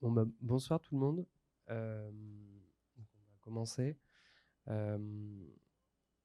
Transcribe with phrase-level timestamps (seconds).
[0.00, 1.26] Bah, bonsoir tout le monde.
[1.70, 2.10] Euh,
[2.96, 3.96] on va commencer.
[4.68, 4.96] Euh,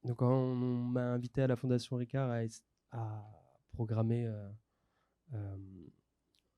[0.03, 2.41] on, m'a invité à la Fondation Ricard à,
[2.91, 3.25] à
[3.71, 5.57] programmer, euh,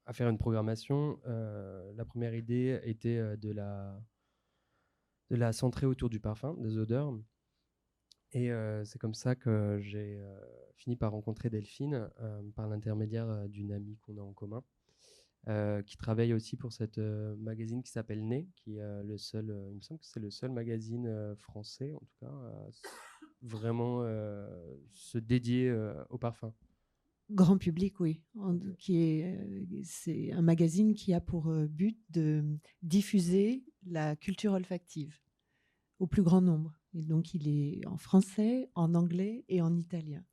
[0.06, 1.20] à faire une programmation.
[1.26, 3.98] la première idée était de la,
[5.30, 7.14] de la centrer autour du parfum, des odeurs.
[8.34, 8.50] Et
[8.84, 10.22] c'est comme ça que j'ai
[10.76, 12.10] fini par rencontrer Delphine
[12.56, 14.64] par l'intermédiaire d'une amie qu'on a en commun.
[15.48, 19.52] Euh, qui travaille aussi pour cette euh, magazine qui s'appelle Né, qui est le seul,
[19.52, 22.34] euh, il me semble que c'est le seul magazine français, en tout cas,
[23.44, 24.02] vraiment
[24.92, 25.72] se dédier
[26.10, 26.52] au parfum.
[27.30, 28.24] Grand public, oui.
[28.80, 35.20] qui est, c'est un magazine qui a pour but de diffuser la culture olfactive
[36.00, 36.80] au plus grand nombre.
[36.94, 40.24] Et donc, il est en français, en anglais et en italien.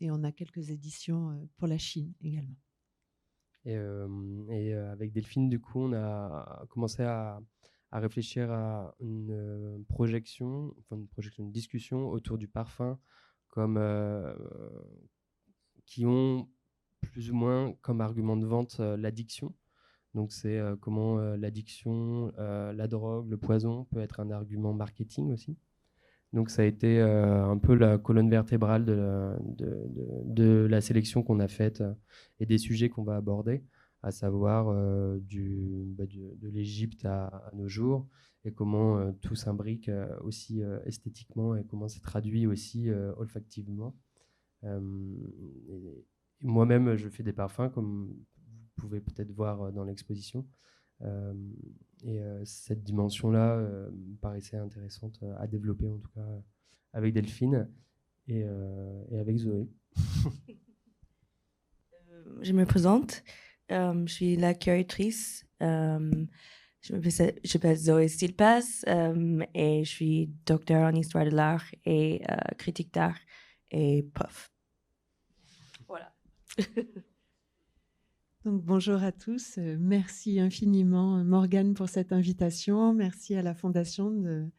[0.00, 2.61] Et on a quelques éditions pour la Chine également.
[3.64, 7.40] Et, avec Delphine, du coup, on a commencé à,
[7.90, 12.98] à réfléchir à une projection, enfin une projection, une discussion autour du parfum,
[13.48, 13.78] comme
[15.86, 16.48] qui ont
[17.00, 19.54] plus ou moins comme argument de vente l'addiction.
[20.14, 25.56] Donc c'est comment l'addiction, la drogue, le poison peut être un argument marketing aussi.
[26.32, 31.48] Donc ça a été euh, un peu la colonne vertébrale de la, sélection qu'on a
[31.48, 31.92] faite euh,
[32.40, 33.62] et des sujets qu'on va aborder,
[34.02, 35.18] à savoir euh,
[35.96, 38.08] bah, de l'Égypte à, nos jours
[38.44, 39.88] et comment tout s'imbrique
[40.22, 43.94] aussi esthétiquement et comment c'est traduit aussi olfactivement.
[46.40, 50.44] Moi-même, je fais des parfums, comme vous pouvez peut-être voir dans l'exposition.
[52.04, 56.26] Euh, et euh, cette dimension-là euh, me paraissait intéressante à développer, en tout cas
[56.92, 57.68] avec Delphine
[58.28, 58.44] et,
[59.18, 59.66] avec Zoé.
[62.42, 63.22] je me présente.
[63.70, 65.46] je suis la curatrice.
[65.60, 68.84] je m'appelle Zoé Stilpas
[69.54, 72.22] et je suis docteur en histoire de l'art et
[72.58, 73.18] critique d'art
[73.70, 74.52] et prof.
[75.88, 76.14] Voilà.
[78.44, 79.58] Donc, bonjour à tous.
[79.58, 82.92] Euh, merci infiniment, euh, Morgane, pour cette invitation.
[82.92, 84.50] Merci à la Fondation de,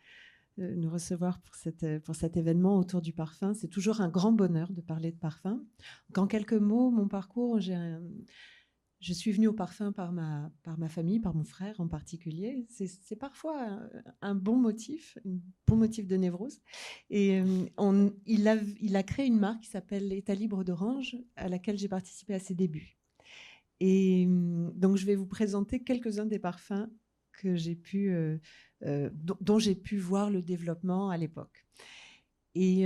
[0.58, 3.54] nous recevoir pour, euh, cet événement autour du parfum.
[3.54, 5.66] C'est toujours un grand bonheur de parler de parfum.
[6.16, 11.20] en quelques mots, mon parcours, je suis venue au parfum par ma, par ma famille,
[11.20, 12.66] par mon frère en particulier.
[12.70, 13.82] C'est parfois
[14.22, 16.62] un, bon motif, un bon motif de névrose.
[17.10, 17.42] Et
[18.28, 21.90] il, a, il a créé une marque qui s'appelle État libre d'Orange, à laquelle j'ai
[21.90, 23.03] participé à ses débuts.
[23.86, 26.88] Et mmh, donc, je vais vous présenter quelques-uns des parfums
[27.46, 28.38] euh,
[28.84, 31.66] euh, dont, j'ai pu voir le développement à l'époque.
[32.56, 32.86] Et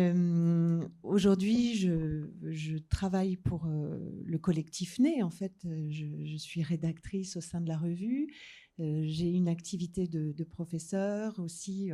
[1.03, 5.22] aujourd'hui, je, travaille pour euh, le collectif Né.
[5.22, 5.53] En fait,
[5.90, 8.34] je, suis rédactrice au sein de la revue.
[8.80, 11.91] j'ai une activité de, de professeur aussi,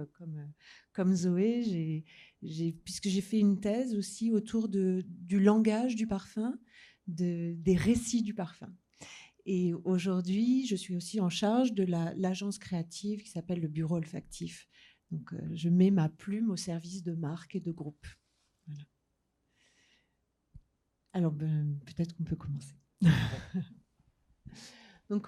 [0.93, 2.05] comme, Zoé,
[2.85, 6.57] puisque j'ai fait une thèse aussi autour du langage du parfum,
[7.07, 8.73] de, des récits du parfum.
[9.45, 14.67] Et aujourd'hui, je suis aussi en charge de l'agence créative qui s'appelle le Bureau olfactif.
[15.11, 18.07] Donc, euh, je mets ma plume au service de marques et de groupes.
[21.11, 22.75] Alors, ben, peut-être qu'on peut commencer.
[25.09, 25.27] Donc,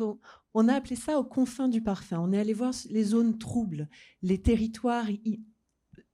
[0.53, 2.19] on, a appelé ça aux confins du parfum.
[2.19, 3.89] On est allé voir les zones troubles,
[4.21, 5.05] les territoires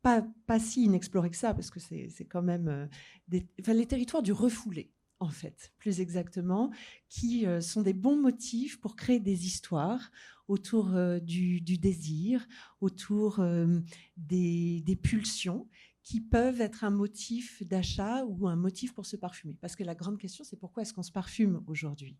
[0.01, 2.87] pas, si inexplorés que ça, parce que c'est quand même euh,
[3.29, 6.71] les territoires du refoulé en fait, plus exactement,
[7.07, 10.11] qui euh, sont des bons motifs pour créer des histoires
[10.47, 12.47] autour euh, du, désir,
[12.81, 13.79] autour euh,
[14.17, 15.69] des, pulsions,
[16.01, 19.55] qui peuvent être un motif d'achat ou un motif pour se parfumer.
[19.61, 22.17] Parce que la grande question, c'est pourquoi est-ce qu'on se parfume aujourd'hui?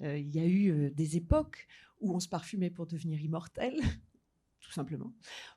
[0.00, 1.68] Il y a eu des époques
[2.00, 3.78] où on se parfumait pour devenir immortel,
[4.70, 5.12] tout simplement,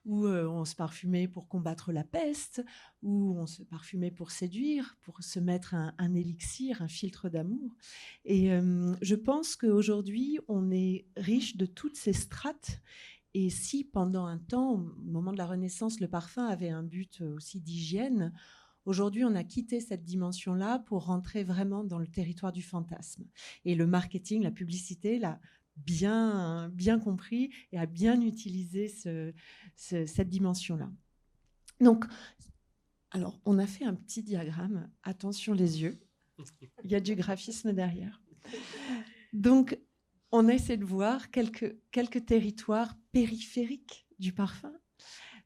[0.06, 2.66] où euh, on se parfumait pour combattre la peste,
[3.04, 7.76] où on se parfumait pour séduire, pour se mettre un, élixir, un filtre d'amour.
[8.26, 12.82] Et euh, je pense qu'aujourd'hui, on est riche de toutes ces strates.
[13.36, 17.22] Et si pendant un temps, au moment de la Renaissance, le parfum avait un but
[17.22, 18.34] aussi d'hygiène,
[18.86, 23.24] Aujourd'hui, on a quitté cette dimension-là pour rentrer vraiment dans le territoire du fantasme.
[23.64, 25.40] Et le marketing, la publicité, la
[25.76, 26.72] bien,
[27.04, 28.94] compris et a bien utilisé
[29.76, 30.92] cette dimension-là.
[31.80, 32.06] Donc,
[33.12, 34.90] alors, on a fait un petit diagramme.
[35.04, 36.00] Attention les yeux.
[36.84, 38.22] Il y a du graphisme derrière.
[39.34, 39.80] Donc,
[40.32, 44.74] on a essayé de voir quelques territoires périphériques du parfum.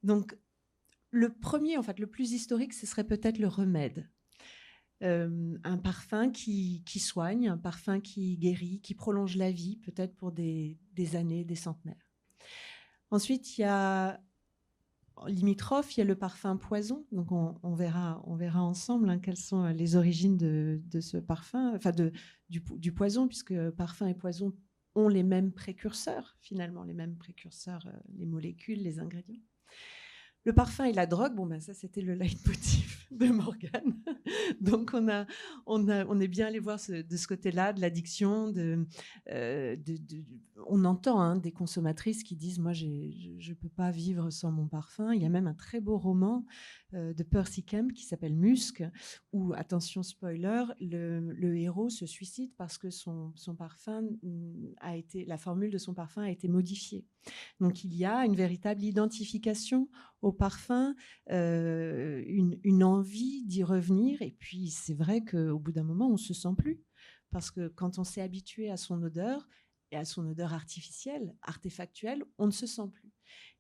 [0.03, 0.37] Donc,
[1.11, 4.09] le premier, en fait, le plus historique, ce serait peut-être le remède.
[5.01, 10.31] Un parfum qui, qui, soigne, un parfum qui guérit, qui prolonge la vie, peut-être pour
[10.31, 12.07] des, des, années, des centenaires.
[13.11, 14.19] Ensuite, il y a
[15.25, 17.05] limitrophe, il y a le parfum poison.
[17.11, 21.73] Donc on, verra, on verra ensemble hein, quelles sont les origines de, de ce parfum,
[21.75, 22.11] enfin de,
[22.49, 24.53] du, du, poison, puisque parfum et poison
[24.95, 29.41] ont les mêmes précurseurs, finalement, les mêmes précurseurs, les molécules, les ingrédients.
[30.43, 33.97] Le parfum et la drogue, bon ben ça c'était le leitmotiv de Morgane.
[34.61, 35.25] Donc on a,
[35.65, 38.53] on a, on est bien allé voir de ce côté-là de l'addiction.
[38.55, 39.75] Euh,
[40.67, 44.67] on entend hein, des consommatrices qui disent moi je ne peux pas vivre sans mon
[44.67, 45.13] parfum.
[45.13, 46.45] Il y a même un très beau roman
[46.93, 48.83] euh, de Percy Kemp qui s'appelle Musc,
[49.33, 54.07] où attention spoiler, le, le, héros se suicide parce que son, son parfum
[54.79, 57.05] a été, la formule de son parfum a été modifiée.
[57.59, 59.89] Donc il y a une véritable identification
[60.21, 60.95] au parfum,
[61.31, 64.21] euh, une, envie d'y revenir.
[64.21, 66.81] Et puis c'est vrai qu'au bout d'un moment, on se sent plus.
[67.31, 69.47] Parce que quand on s'est habitué à son odeur
[69.91, 73.11] et à son odeur artificielle, artefactuelle, on ne se sent plus.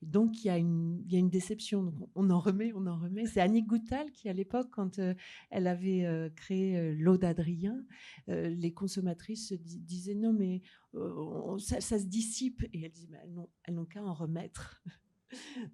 [0.01, 1.93] donc il y, a une, y a une déception.
[2.15, 3.25] on en remet, on en remet.
[3.25, 5.13] C'est Annie Goutal qui, à l'époque, quand euh,
[5.49, 7.85] elle avait euh, créé l'eau d'Adrien,
[8.27, 10.61] les consommatrices se disaient non mais
[11.59, 12.63] ça, se dissipe.
[12.73, 13.17] Et elle disait
[13.63, 14.81] elles n'ont qu'à en remettre.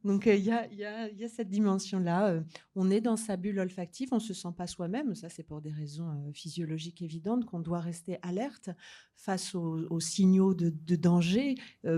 [0.03, 2.43] Donc il y, a, cette dimension-là.
[2.75, 5.15] on est dans sa bulle olfactive, on ne se sent pas soi-même.
[5.15, 8.69] Ça, c'est pour des raisons physiologiques évidentes qu'on doit rester alerte
[9.15, 11.55] face aux, signaux de, danger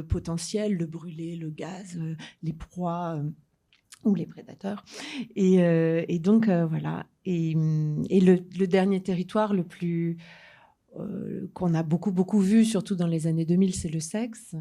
[0.07, 2.00] potentiels, le brûler, le gaz,
[2.44, 3.24] les proies
[4.04, 4.84] ou les prédateurs.
[5.36, 7.06] Et, donc voilà.
[7.25, 10.18] Et, mmh, le, dernier territoire le plus
[11.00, 14.56] euh, qu'on a beaucoup, beaucoup vu, surtout dans les années 2000, c'est le sexe.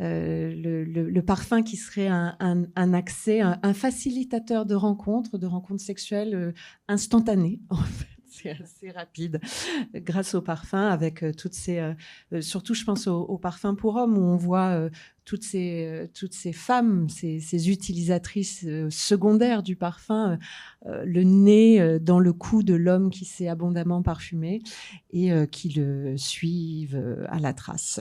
[0.00, 6.52] Euh, le, parfum qui serait un, accès, un, facilitateur de rencontres, de rencontres sexuelles euh,
[6.88, 9.40] instantanées, en fait c'est assez rapide.
[9.94, 11.94] Grâce au parfum avec euh, toutes ces euh,
[12.32, 14.88] euh, surtout je pense au, parfum pour hommes où on voit
[15.24, 20.38] toutes ces toutes ces femmes ces, utilisatrices secondaires du parfum
[20.86, 24.62] le nez dans le cou de l'homme qui s'est abondamment parfumé
[25.10, 28.00] et qui le suivent à la trace.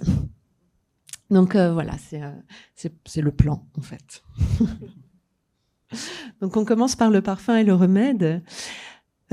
[1.30, 1.96] Donc voilà
[2.76, 4.24] c'est le plan en fait.
[6.42, 8.44] Donc on commence par le parfum et le remède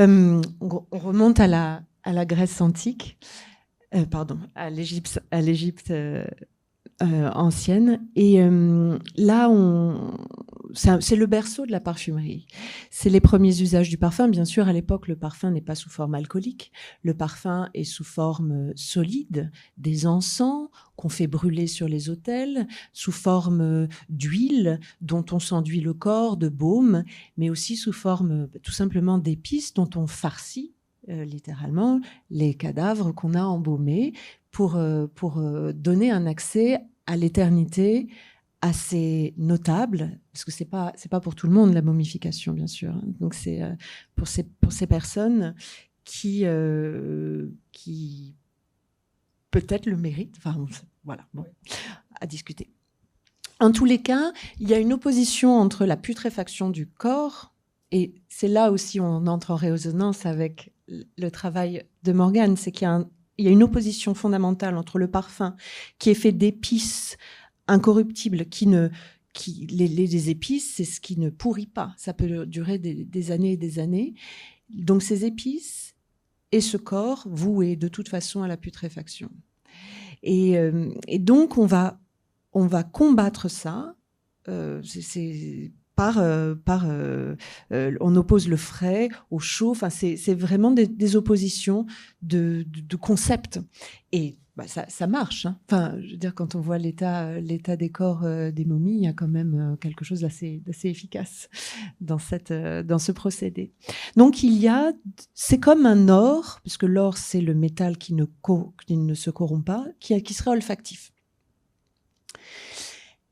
[0.00, 3.18] euh, on, remonte à la, Grèce antique,
[3.94, 6.24] euh, pardon, à l'Égypte, l'Égypte euh,
[7.00, 8.00] ancienne.
[8.16, 8.40] Et
[9.16, 10.12] là, on,
[10.74, 12.46] c'est le berceau de la parfumerie.
[12.90, 14.28] C'est les premiers usages du parfum.
[14.28, 16.72] Bien sûr, à l'époque, le parfum n'est pas sous forme alcoolique.
[17.02, 23.12] Le parfum est sous forme solide, des encens qu'on fait brûler sur les autels, sous
[23.12, 27.04] forme d'huile dont on s'enduit le corps, de baume,
[27.36, 30.74] mais aussi sous forme tout simplement d'épices dont on farcit
[31.08, 34.12] euh, littéralement les cadavres qu'on a embaumés
[34.50, 38.08] pour, euh, pour euh, donner un accès à l'éternité,
[38.62, 42.90] assez notable, parce que c'est pas pas pour tout le monde la momification bien sûr.
[42.90, 43.02] Hein.
[43.18, 43.72] Donc c'est euh,
[44.14, 45.54] pour ces pour ces personnes
[46.04, 48.34] qui euh, qui
[49.50, 50.36] peut-être le méritent.
[50.38, 50.66] Enfin
[51.04, 51.44] voilà, bon,
[52.20, 52.70] à discuter.
[53.60, 57.54] En tous les cas, il y a une opposition entre la putréfaction du corps
[57.92, 62.88] et c'est là aussi on entre en résonance avec le travail de Morgane, c'est qu'il
[63.38, 65.56] y a une opposition fondamentale entre le parfum
[65.98, 67.16] qui est fait d'épices
[67.70, 68.88] incorruptible, qui ne,
[69.32, 71.94] qui, les, épices, c'est ce qui ne pourrit pas.
[71.96, 74.14] Ça peut durer des, années et des années.
[74.68, 75.94] Donc ces épices
[76.52, 79.30] et ce corps voué de toute façon à la putréfaction.
[80.22, 82.00] Et, euh, donc on va,
[82.52, 83.94] on va combattre ça.
[84.48, 86.86] Euh, c'est par, euh, par
[87.70, 89.70] on oppose le frais au chaud.
[89.70, 91.86] Enfin, c'est vraiment des, oppositions
[92.22, 93.60] de, de, concepts.
[94.12, 95.46] Et bah, ça, marche.
[95.46, 95.58] Hein.
[95.66, 99.04] Enfin, je veux dire, quand on voit l'état, l'état des corps euh, des momies, il
[99.04, 101.48] y a quand même euh, quelque chose d'assez, efficace
[102.02, 102.18] dans,
[102.50, 103.72] euh, ce procédé.
[104.16, 104.92] Donc, il y a,
[105.32, 110.34] c'est comme un or, puisque l'or, c'est le métal qui ne, se corrompt pas, qui,
[110.34, 111.12] serait olfactif.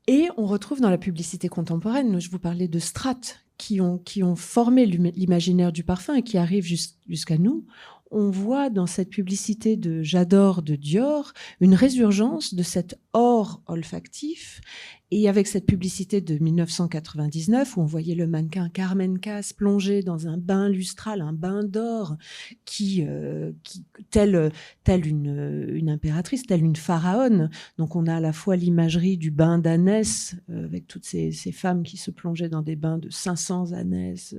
[0.07, 4.85] Et on retrouve dans la publicité contemporaine, je vous parlais de strates qui ont formé
[4.85, 7.67] l'imaginaire du parfum et qui arrivent jusqu'à nous
[8.11, 14.61] on voit dans cette publicité de J'adore de Dior une résurgence de cet or olfactif
[15.11, 20.27] et avec cette publicité de 1999 où on voyait le mannequin Carmen Cass plonger dans
[20.27, 22.15] un bain lustral, un bain d'or,
[22.65, 23.51] qui, euh,
[25.05, 27.49] une, une impératrice, telle une pharaone.
[27.77, 31.83] Donc on a à la fois l'imagerie du bain d'ânesse euh, avec toutes ces, femmes
[31.83, 34.35] qui se plongeaient dans des bains de 500 ânesses,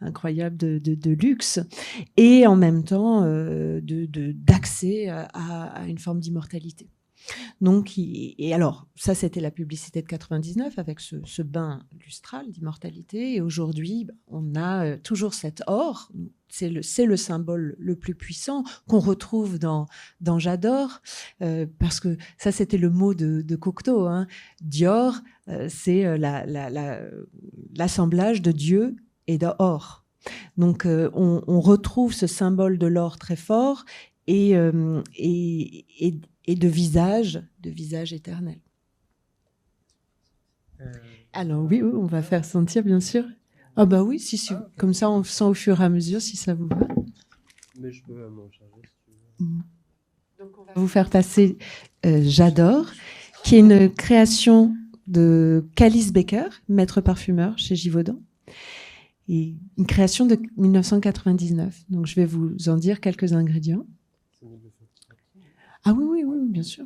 [0.00, 1.60] incroyable de, de, de, luxe,
[2.16, 6.90] et en même temps euh, d'accès à, à une forme d'immortalité.
[7.60, 13.34] Donc, et alors, ça, c'était la publicité de 99 avec ce, bain lustral d'immortalité.
[13.34, 16.10] Et aujourd'hui, on a euh, toujours cet or.
[16.48, 19.86] C'est le, le, symbole le plus puissant qu'on retrouve dans,
[20.20, 21.02] dans J'adore,
[21.42, 24.06] euh, parce que ça, c'était le mot de, de Cocteau.
[24.06, 24.26] Hein.
[24.62, 25.16] Dior,
[25.48, 26.16] euh, c'est
[27.76, 30.06] l'assemblage la, de Dieu et d'or.
[30.56, 33.84] Donc, on, on, retrouve ce symbole de l'or très fort
[34.28, 34.52] et,
[35.16, 36.14] et, et
[36.48, 38.58] et de visage, de visage éternel.
[40.80, 40.90] Euh,
[41.34, 43.22] Alors oui, on va faire sentir bien sûr.
[43.76, 44.54] Ah bah oui, si, si.
[44.54, 46.88] Ah, comme ça on sent au fur et à mesure si ça vous va.
[47.78, 48.88] Mais je peux m'en charger
[49.40, 49.60] mm.
[50.38, 51.58] Donc on va vous faire passer
[52.06, 52.86] euh, J'adore,
[53.44, 54.74] qui est une création
[55.06, 58.18] de Calice Baker, maître parfumeur chez Givaudan.
[59.28, 61.84] Et une création de 1999.
[61.90, 63.84] Donc je vais vous en dire quelques ingrédients.
[65.88, 66.84] Ah oui, oui, oui, bien sûr.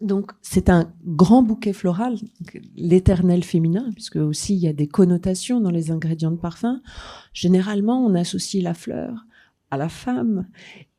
[0.00, 2.14] Donc, c'est un grand bouquet floral,
[2.76, 6.80] l'éternel féminin, puisque aussi il y a des connotations dans les ingrédients de parfum.
[7.34, 9.26] Généralement, on associe la fleur
[9.70, 10.48] à la femme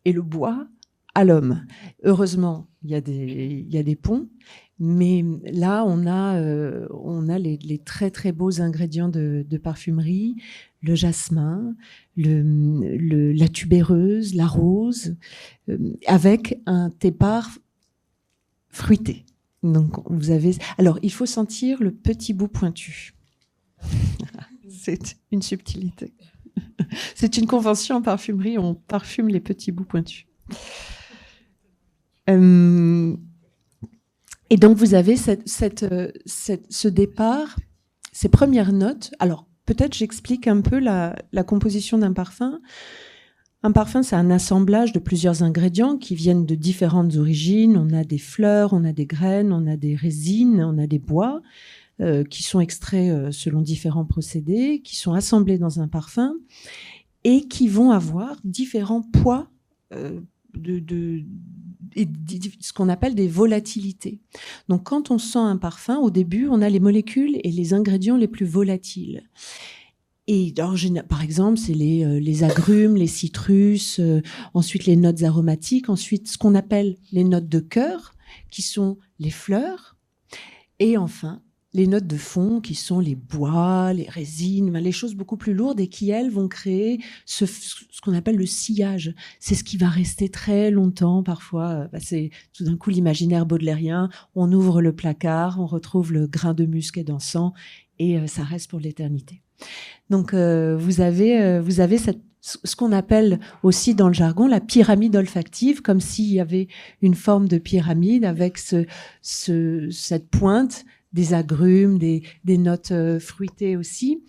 [0.05, 0.67] et le bois
[1.15, 1.65] à l'homme.
[2.03, 4.29] Heureusement, il y, a des, il y a des ponts,
[4.77, 10.35] mais là, on a, euh, on a les, très très beaux ingrédients de parfumerie,
[10.81, 11.75] le jasmin,
[12.17, 15.15] la tubéreuse, la rose,
[15.69, 17.49] euh, avec un tépar
[18.69, 19.25] fruité.
[19.63, 20.55] Donc vous avez.
[20.77, 23.13] Alors il faut sentir le petit bout pointu.
[24.69, 26.13] C'est une subtilité.
[27.15, 28.57] C'est une convention en parfumerie.
[28.57, 30.25] On parfume les petits bouts pointus.
[32.29, 33.15] Euh,
[34.49, 35.85] et donc vous avez cette,
[36.25, 37.55] ce départ,
[38.11, 39.11] ces premières notes.
[39.19, 41.15] Alors peut-être j'explique un peu la,
[41.45, 42.59] composition d'un parfum.
[43.63, 47.77] Un parfum, c'est un assemblage de plusieurs ingrédients qui viennent de différentes origines.
[47.77, 50.99] On a des fleurs, on a des graines, on a des résines, on a des
[50.99, 51.41] bois
[51.99, 56.33] euh, qui sont extraits euh, selon différents procédés, qui sont assemblés dans un parfum
[57.23, 59.51] et qui vont avoir différents poids
[59.93, 60.19] euh,
[60.55, 61.23] de, de,
[61.95, 64.19] ce qu'on appelle des volatilités.
[64.69, 68.17] Donc quand on sent un parfum, au début, on a les molécules et les ingrédients
[68.17, 69.23] les plus volatiles.
[70.27, 70.53] Et
[71.09, 74.21] par exemple, c'est les, euh, les, agrumes, les citrus, euh,
[74.53, 78.13] ensuite les notes aromatiques, ensuite ce qu'on appelle les notes de cœur,
[78.49, 79.97] qui sont les fleurs,
[80.79, 81.41] et enfin
[81.73, 85.79] les notes de fond qui sont les bois, les résines, les choses beaucoup plus lourdes
[85.79, 87.45] et qui, elles, vont créer ce,
[88.03, 89.13] qu'on appelle le sillage.
[89.39, 91.69] C'est ce qui va rester très longtemps parfois.
[91.69, 94.09] Euh, bah, c'est tout d'un coup l'imaginaire baudelairien.
[94.35, 97.53] On ouvre le placard, on retrouve le grain de musc et d'encens
[97.99, 99.41] et euh, ça reste pour l'éternité.
[100.09, 101.97] Donc euh, vous avez, vous avez
[102.41, 106.67] ce qu'on appelle aussi dans le jargon la pyramide olfactive, comme s'il y avait
[107.01, 108.85] une forme de pyramide avec ce,
[109.21, 112.23] ce, cette pointe des agrumes, des,
[112.57, 114.23] notes euh, fruitées aussi.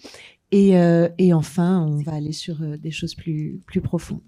[0.51, 4.21] Et, euh, et, enfin, on va aller sur euh, des choses plus, plus profondes.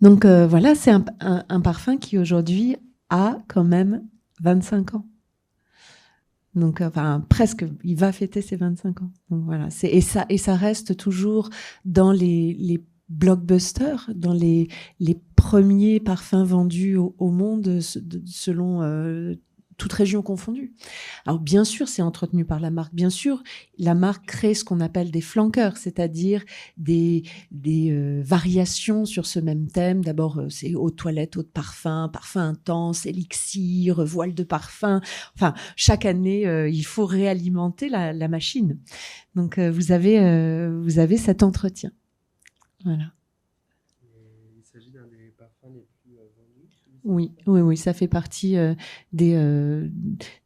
[0.00, 2.74] Donc voilà, c'est un, parfum qui aujourd'hui
[3.08, 4.02] a quand même
[4.40, 5.06] 25 ans.
[6.56, 9.12] Donc, enfin, presque, il va fêter ses 25 ans.
[9.30, 11.50] Voilà, et ça et ça reste toujours
[11.84, 18.80] dans les, blockbusters, dans les, les premiers parfums vendus au, monde selon
[19.82, 20.72] toute région confondue.
[21.26, 22.94] Alors bien sûr, c'est entretenu par la marque.
[22.94, 23.42] Bien sûr,
[23.78, 26.44] la marque crée ce qu'on appelle des flanqueurs, c'est-à-dire
[26.76, 30.04] des, des euh, variations sur ce même thème.
[30.04, 35.00] D'abord, euh, c'est eau de toilette, eau de parfum, parfum intense, élixir, voile de parfum.
[35.34, 38.78] Enfin, chaque année, euh, il faut réalimenter la, la machine.
[39.34, 40.12] Donc, vous avez
[40.70, 41.90] vous avez cet entretien.
[42.84, 43.12] Voilà.
[47.04, 48.74] Oui, oui, oui, ça fait partie euh,
[49.12, 49.88] des, euh,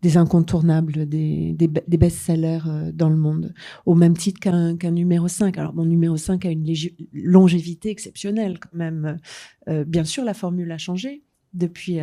[0.01, 1.55] des incontournables, des,
[1.87, 3.53] best-sellers euh, dans le monde,
[3.85, 5.59] au même titre qu'un numéro 5.
[5.59, 6.65] Alors, mon numéro 5 a une
[7.13, 9.19] longévité exceptionnelle quand même.
[9.87, 11.23] bien sûr, la formule a changé
[11.53, 11.99] depuis,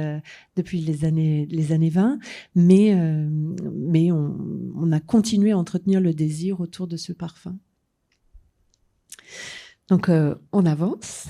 [0.56, 2.20] depuis les, années, les années 20,
[2.56, 2.96] mais,
[3.74, 7.58] mais on a continué à entretenir le désir autour de ce parfum.
[9.90, 10.10] Donc,
[10.52, 11.28] on avance.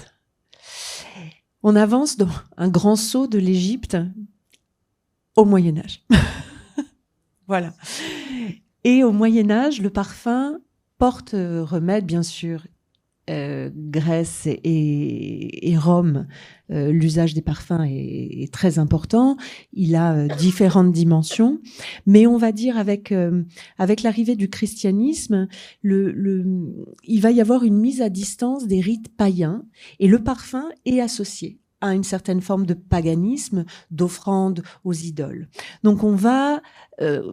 [1.64, 3.98] On avance dans un grand saut de l'Égypte
[5.36, 6.04] au Moyen Âge.
[7.48, 7.74] voilà.
[8.84, 10.60] Et au Moyen Âge, le parfum
[10.98, 12.68] porte remède, bien sûr,
[13.30, 16.28] euh, Grèce et, Rome,
[16.72, 19.38] euh, l'usage des parfums est, très important.
[19.72, 21.62] Il a euh, différentes dimensions,
[22.06, 23.14] mais on va dire avec
[23.78, 25.48] avec l'arrivée du christianisme,
[25.82, 26.14] le,
[27.06, 29.64] il va y avoir une mise à distance des rites païens
[30.00, 35.50] et le parfum est associé à une certaine forme de paganisme, d'offrande aux idoles.
[35.84, 36.62] Donc on va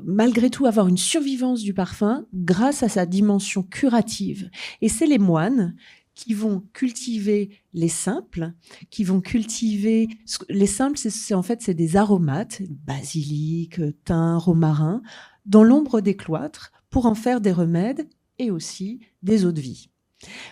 [0.04, 4.50] malgré tout avoir une survivance du parfum grâce à sa dimension curative.
[4.80, 5.74] Et c'est les moines
[6.14, 8.52] qui vont cultiver les simples,
[8.90, 10.08] qui vont cultiver
[10.48, 15.02] les simples, c'est en fait c'est des aromates, basilic, thym, romarin,
[15.46, 19.88] dans l'ombre des cloîtres pour en faire des remèdes et aussi des eaux de vie.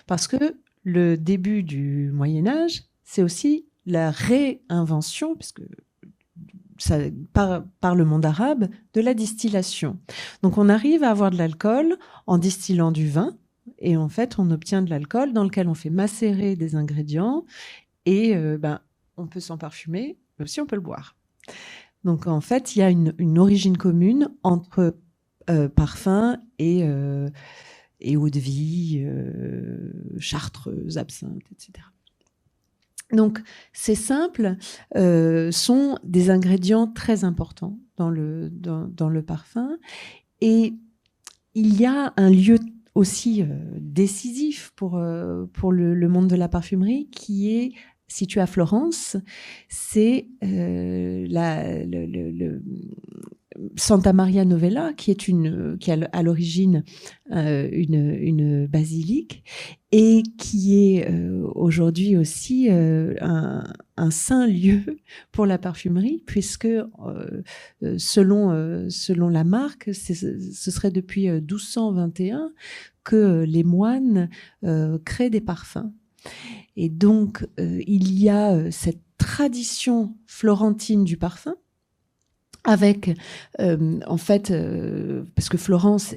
[0.07, 5.63] Parce que le début du Moyen Âge, c'est aussi la réinvention, puisque
[6.79, 6.99] ça,
[7.33, 9.99] par, le monde arabe, de la distillation.
[10.43, 13.37] Donc on arrive à avoir de l'alcool en distillant du vin,
[13.79, 17.45] et en fait, on obtient de l'alcool dans lequel on fait macérer des ingrédients
[18.07, 18.81] et euh, ben,
[19.17, 21.17] on peut s'en parfumer, mais aussi on peut le boire.
[22.05, 24.97] Donc en fait, il y a une, origine commune entre
[25.51, 27.29] euh, parfum et, euh,
[28.01, 29.07] et eau de vie,
[30.19, 31.85] chartreuse, absinthe, etc.
[33.13, 33.41] Donc
[33.73, 34.57] ces simples
[34.95, 39.79] sont des ingrédients très importants dans le, dans, le parfum
[40.41, 40.75] et
[41.55, 42.59] il y a un lieu
[42.95, 43.47] aussi euh,
[43.79, 47.73] décisif pour, euh, pour le, monde de la parfumerie, qui est
[48.09, 49.17] situé à Florence.
[49.69, 51.65] C'est euh, la,
[53.77, 56.85] Santa Maria Novella, qui est une, qui a à l'origine
[57.31, 59.45] une, une, basilique
[59.93, 61.09] et qui est
[61.55, 63.65] aujourd'hui aussi un,
[63.97, 64.83] un, saint lieu
[65.33, 66.69] pour la parfumerie, puisque
[67.97, 72.53] selon, selon la marque, ce serait depuis 1221
[73.05, 74.29] que les moines
[75.05, 75.93] créent des parfums.
[76.77, 81.57] Et donc, il y a cette tradition florentine du parfum
[82.65, 83.17] avec,
[83.61, 86.15] euh, en fait, euh, parce que Florence,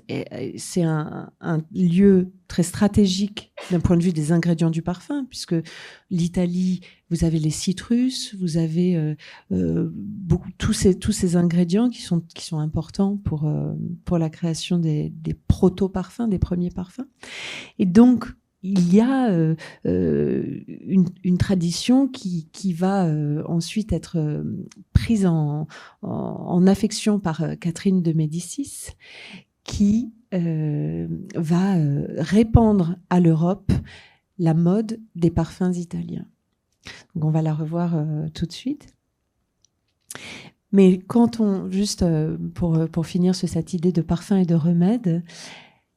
[0.57, 1.31] c'est un,
[1.73, 5.55] lieu très stratégique d'un point de vue des ingrédients du parfum, puisque
[6.09, 9.15] l'Italie, vous avez les citrus, vous avez
[9.51, 13.49] euh, beaucoup, tous, ces, tous ces ingrédients qui sont, qui sont importants pour,
[14.03, 17.07] pour la création des, des proto-parfums, des premiers parfums.
[17.79, 24.43] Et donc, il y a euh, euh, une, tradition qui, va euh, ensuite être
[24.93, 25.67] prise en,
[26.67, 28.89] affection par Catherine de Médicis,
[29.63, 31.75] qui va
[32.17, 33.71] répandre à l'Europe
[34.37, 36.25] la mode des parfums italiens.
[37.15, 37.95] Donc on va la revoir
[38.33, 38.93] tout de suite.
[40.71, 42.05] Mais quand on, juste
[42.53, 45.23] pour, pour finir sur cette idée de parfum et de remède,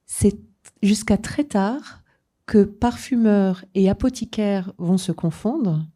[0.06, 0.36] c'est
[0.82, 2.03] jusqu'à très tard
[2.46, 5.86] que parfumeurs et apothicaires vont se confondre.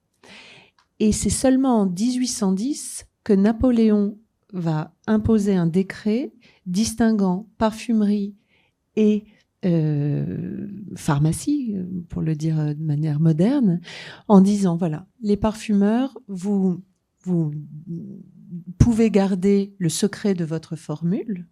[1.01, 4.19] Et c'est seulement en 1810 que Napoléon
[4.53, 6.33] va imposer un décret
[6.67, 8.35] distinguant parfumerie
[8.97, 9.25] et
[9.65, 11.77] euh, pharmacie,
[12.09, 13.81] pour le dire de manière moderne,
[14.29, 16.81] en disant, voilà, les parfumeurs, vous,
[17.25, 17.53] vous
[18.79, 21.47] pouvez garder le secret de votre formule,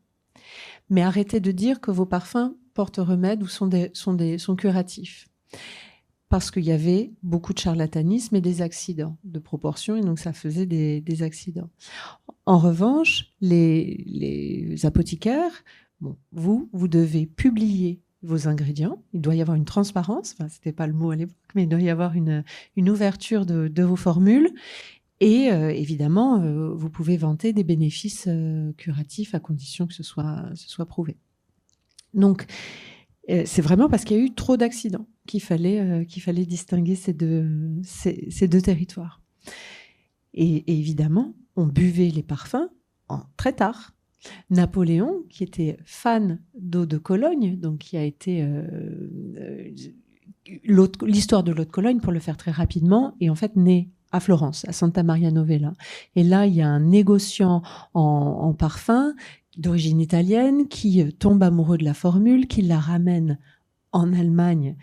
[0.88, 5.28] mais arrêtez de dire que vos parfums portent-remèdes ou sont, sont, curatifs.
[6.28, 10.32] Parce qu'il y avait beaucoup de charlatanisme et des accidents de proportion, et donc ça
[10.32, 11.70] faisait des, accidents.
[12.44, 15.64] En revanche, les, apothicaires,
[16.00, 19.02] bon, vous, vous devez publier vos ingrédients.
[19.12, 21.62] Il doit y avoir une transparence, enfin, ce n'était pas le mot à l'époque, mais
[21.62, 22.44] il doit y avoir une,
[22.76, 24.52] ouverture de, de, vos formules.
[25.20, 30.02] Et euh, évidemment, euh, vous pouvez vanter des bénéfices euh, curatifs à condition que ce
[30.02, 31.16] soit, ce soit prouvé.
[32.16, 32.46] Donc,
[33.30, 36.94] euh, c'est vraiment parce qu'il y a eu trop d'accidents qu'il fallait, euh, fallait distinguer
[36.94, 37.48] ces deux,
[37.82, 39.20] ces, deux territoires.
[40.34, 42.68] Et, évidemment, on buvait les parfums
[43.08, 43.92] en, très tard.
[44.50, 49.70] Napoléon, qui était fan d'eau de Cologne, donc qui a été euh,
[50.64, 54.18] l'histoire de l'eau de Cologne, pour le faire très rapidement, est en fait né à
[54.18, 55.74] Florence, à Santa Maria Novella.
[56.16, 57.62] Et là, il y a un négociant
[57.94, 59.14] en, en parfum
[59.56, 63.38] d'origine italienne qui euh, tombe amoureux de la formule, qui la ramène
[63.92, 64.76] en Allemagne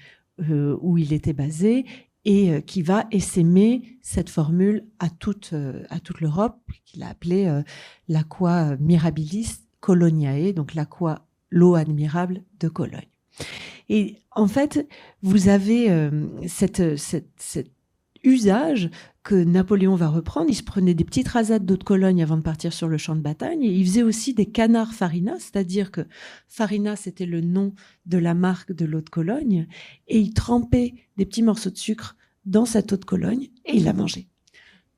[0.49, 1.85] euh, où il était basé
[2.25, 5.53] et euh, qui va essaimer cette formule à toute,
[6.03, 7.61] toute l'Europe, qu'il a appelée
[8.07, 13.07] l'aqua mirabilis coloniae, donc l'aqua, l'eau admirable de Cologne.
[13.89, 14.87] Et en fait,
[15.21, 16.09] vous avez
[16.47, 16.97] cette
[18.23, 18.89] usage
[19.23, 20.49] que Napoléon va reprendre.
[20.49, 23.15] Il se prenait des petites rasades d'eau de Cologne avant de partir sur le champ
[23.15, 23.59] de bataille.
[23.61, 26.01] Il faisait aussi des canards farina, c'est-à-dire que
[26.47, 27.73] farina, c'était le nom
[28.05, 29.67] de la marque de l'eau de Cologne.
[30.07, 33.85] Et il trempait des petits morceaux de sucre dans cette eau de Cologne et il
[33.85, 34.27] la mangeait.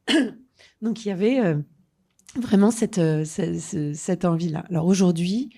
[0.82, 1.58] Donc il y avait euh,
[2.40, 4.66] vraiment cette, euh, cette, envie-là.
[4.70, 5.50] Alors aujourd'hui,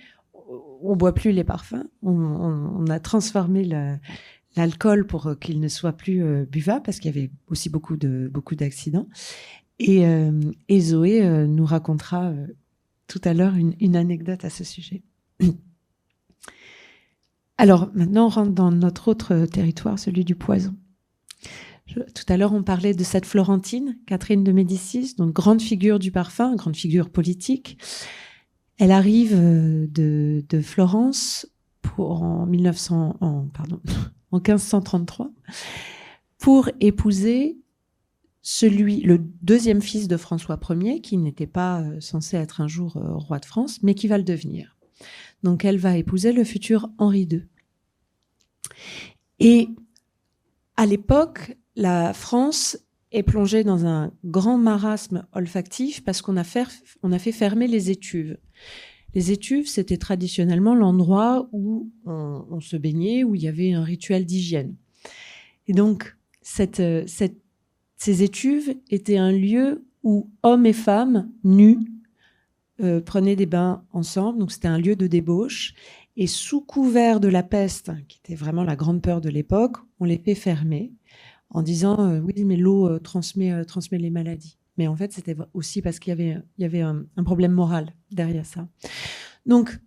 [0.82, 3.68] on boit plus les parfums, on, a transformé
[4.58, 8.30] l'alcool pour qu'il ne soit plus euh, buvable parce qu'il y avait aussi beaucoup de
[8.32, 9.08] beaucoup d'accidents.
[9.80, 10.02] Et,
[10.70, 12.34] et, Zoé nous racontera
[13.06, 15.04] tout à l'heure une, anecdote à ce sujet.
[17.60, 20.76] Alors maintenant, on rentre dans notre autre territoire, celui du poison
[21.94, 26.12] tout à l'heure, on parlait de cette Florentine, Catherine de Médicis, donc grande figure du
[26.12, 27.78] parfum, grande figure politique.
[28.78, 31.48] Elle arrive euh, de, Florence
[31.82, 33.18] pour en 1900,
[33.54, 33.80] pardon,
[34.38, 35.32] en 1533
[36.38, 37.58] pour épouser
[38.42, 42.96] celui, le deuxième fils de François Ier, qui n'était pas euh, censé être un jour
[42.96, 44.78] euh, roi de France, mais qui va le devenir.
[45.44, 47.46] Donc elle va épouser le futur Henri II.
[49.40, 49.70] Et
[50.78, 52.78] à l'époque, la France
[53.12, 58.38] est plongée dans un grand marasme olfactif parce qu'on a, fait, fermer les étuves.
[59.18, 64.28] Les étuves, c'était traditionnellement l'endroit où on, se baignait, où il y avait un rituel
[64.28, 64.76] d'hygiène.
[65.68, 71.80] Et donc, ces étuves étaient un lieu où hommes et femmes nus
[72.80, 74.38] euh, prenaient des bains ensemble.
[74.38, 75.74] Donc, c'était un lieu de débauche.
[76.16, 80.06] Et sous couvert de la peste, qui était vraiment la grande peur de l'époque, on
[80.06, 80.94] les fait fermer
[81.50, 84.60] en disant euh, oui, mais l'eau euh, euh, transmet les maladies.
[84.78, 88.68] Mais en fait, c'était aussi parce qu'il y avait, un, problème moral derrière ça.
[89.46, 89.80] Donc,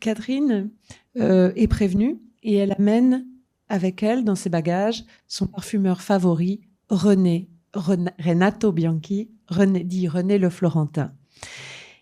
[0.00, 0.70] Catherine
[1.14, 3.26] est prévenue et elle amène
[3.68, 10.50] avec elle dans ses bagages son parfumeur favori, René, Renato Bianchi, René, dit René le
[10.50, 11.14] Florentin.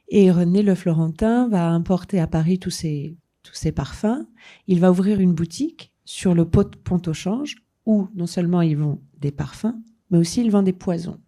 [0.08, 4.26] Et René le Florentin va importer à Paris tous ses parfums.
[4.66, 9.00] Il va ouvrir une boutique sur le pont au change où non seulement ils vendent
[9.18, 9.76] des parfums,
[10.10, 11.20] mais aussi ils vendent des poisons.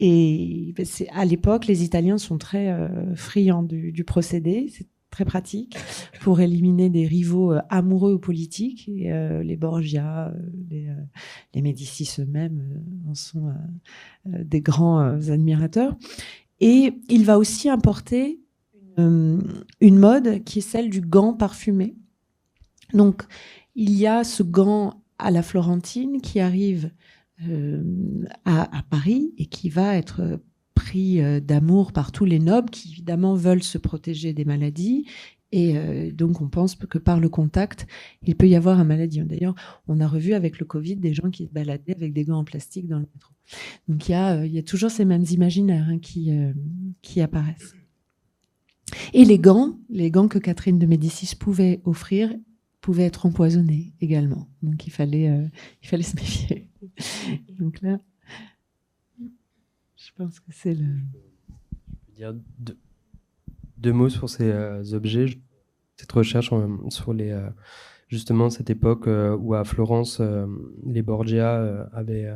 [0.00, 4.66] Et ben, à l'époque, les Italiens sont très euh, friands du, procédé.
[4.70, 5.78] C'est très pratique
[6.20, 8.90] pour éliminer des rivaux euh, amoureux ou politiques.
[9.06, 10.34] Euh, les Borgia,
[11.54, 13.52] les Médicis eux-mêmes en sont
[14.26, 15.96] des grands admirateurs.
[16.60, 18.40] Et il va aussi importer
[18.98, 21.96] une mode qui est celle du gant parfumé.
[22.94, 23.24] Donc,
[23.74, 26.90] il y a ce gant à la Florentine qui arrive
[27.46, 27.82] euh,
[28.46, 30.40] à, Paris et qui va être
[30.74, 35.04] pris euh, d'amour par tous les nobles qui évidemment veulent se protéger des maladies.
[35.52, 37.86] Et euh, donc on pense que par le contact,
[38.22, 39.20] il peut y avoir un maladie.
[39.20, 39.54] D'ailleurs,
[39.86, 42.44] on a revu avec le Covid des gens qui se baladaient avec des gants en
[42.44, 43.34] plastique dans le métro.
[43.86, 46.30] Donc il y a, y a toujours ces mêmes imaginaires hein, qui,
[47.02, 47.74] qui apparaissent.
[49.12, 52.34] Et les gants, les gants que Catherine de Médicis pouvait offrir,
[52.80, 54.48] pouvait être empoisonné également.
[54.62, 55.30] Donc il fallait,
[55.82, 56.70] il fallait se méfier.
[57.58, 57.98] Donc là,
[59.18, 60.86] je pense que c'est le.
[62.10, 62.34] Je dire
[63.78, 65.38] deux, mots sur ces euh, objets.
[65.96, 66.50] Cette recherche
[66.90, 67.48] sur les, euh,
[68.08, 70.20] justement cette époque où à Florence,
[70.84, 72.34] les Borgia avaient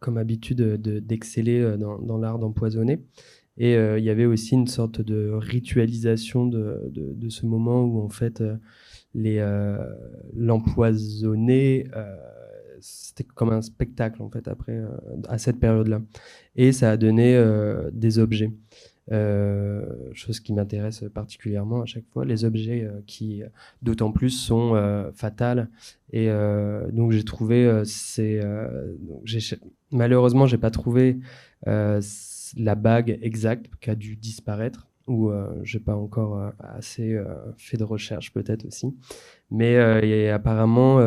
[0.00, 3.00] comme habitude d'exceller dans, l'art d'empoisonner.
[3.58, 8.08] Et euh, il y avait aussi une sorte de ritualisation de, ce moment où en
[8.08, 8.56] fait euh,
[9.14, 9.78] les euh,
[10.34, 11.86] l'empoisonner
[12.82, 14.82] c'était comme un spectacle en fait après
[15.28, 16.02] à cette période-là.
[16.56, 17.40] Et ça a donné
[17.92, 18.52] des objets.
[20.12, 23.42] Chose qui m'intéresse particulièrement à chaque fois les objets qui
[23.82, 25.68] d'autant plus sont fatales
[26.12, 26.28] et
[26.92, 28.40] donc j'ai trouvé c'est
[29.90, 31.18] malheureusement j'ai pas trouvé
[32.56, 37.34] la bague exacte qui a dû disparaître ou euh, j'ai pas encore euh, assez euh,
[37.56, 38.94] fait de recherche peut-être aussi.
[39.54, 40.98] Mais apparemment,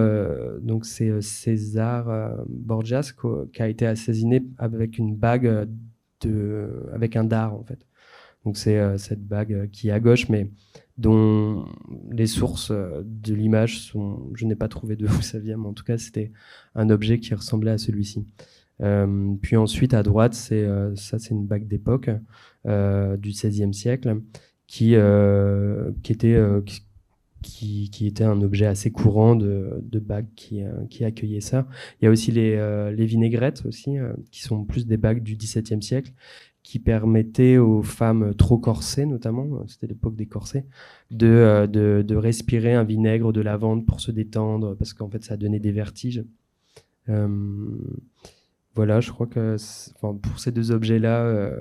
[0.61, 3.13] donc c'est César Borgias
[3.51, 5.67] qui a été assassiné avec une bague
[6.21, 7.79] de, avec un dard en fait.
[8.43, 10.51] Donc c'est cette bague qui est à gauche, mais
[10.99, 11.65] dont
[12.11, 15.73] les sources de l'image sont, je n'ai pas trouvé de où ça vient, mais en
[15.73, 16.31] tout cas c'était
[16.75, 18.27] un objet qui ressemblait à celui-ci.
[18.81, 22.09] Euh, puis ensuite, à droite, c'est euh, ça, c'est une bague d'époque
[22.65, 24.21] euh, du XVIe siècle
[24.67, 24.95] qui,
[26.03, 26.43] qui était
[27.45, 30.03] qui, était un objet assez courant de, de
[30.35, 31.67] qui, qui accueillait ça.
[32.01, 32.55] Il y a aussi les,
[32.95, 33.95] les vinaigrettes aussi,
[34.31, 36.11] qui sont plus des bagues du XVIIe siècle,
[36.63, 40.65] qui permettaient aux femmes trop corsées, notamment, c'était l'époque des corsets,
[41.11, 45.59] de, de, respirer un vinaigre de lavande pour se détendre, parce qu'en fait, ça donnait
[45.59, 46.25] des vertiges.
[48.75, 49.57] voilà, je crois que
[50.01, 51.51] pour ces deux objets-là,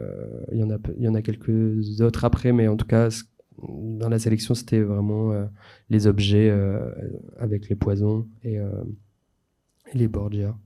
[0.53, 3.11] il y en a, y en a quelques autres après, mais en tout cas,
[3.63, 5.33] dans la sélection, c'était vraiment
[5.91, 6.53] les objets
[7.39, 10.57] avec les poisons et, et les Borgia.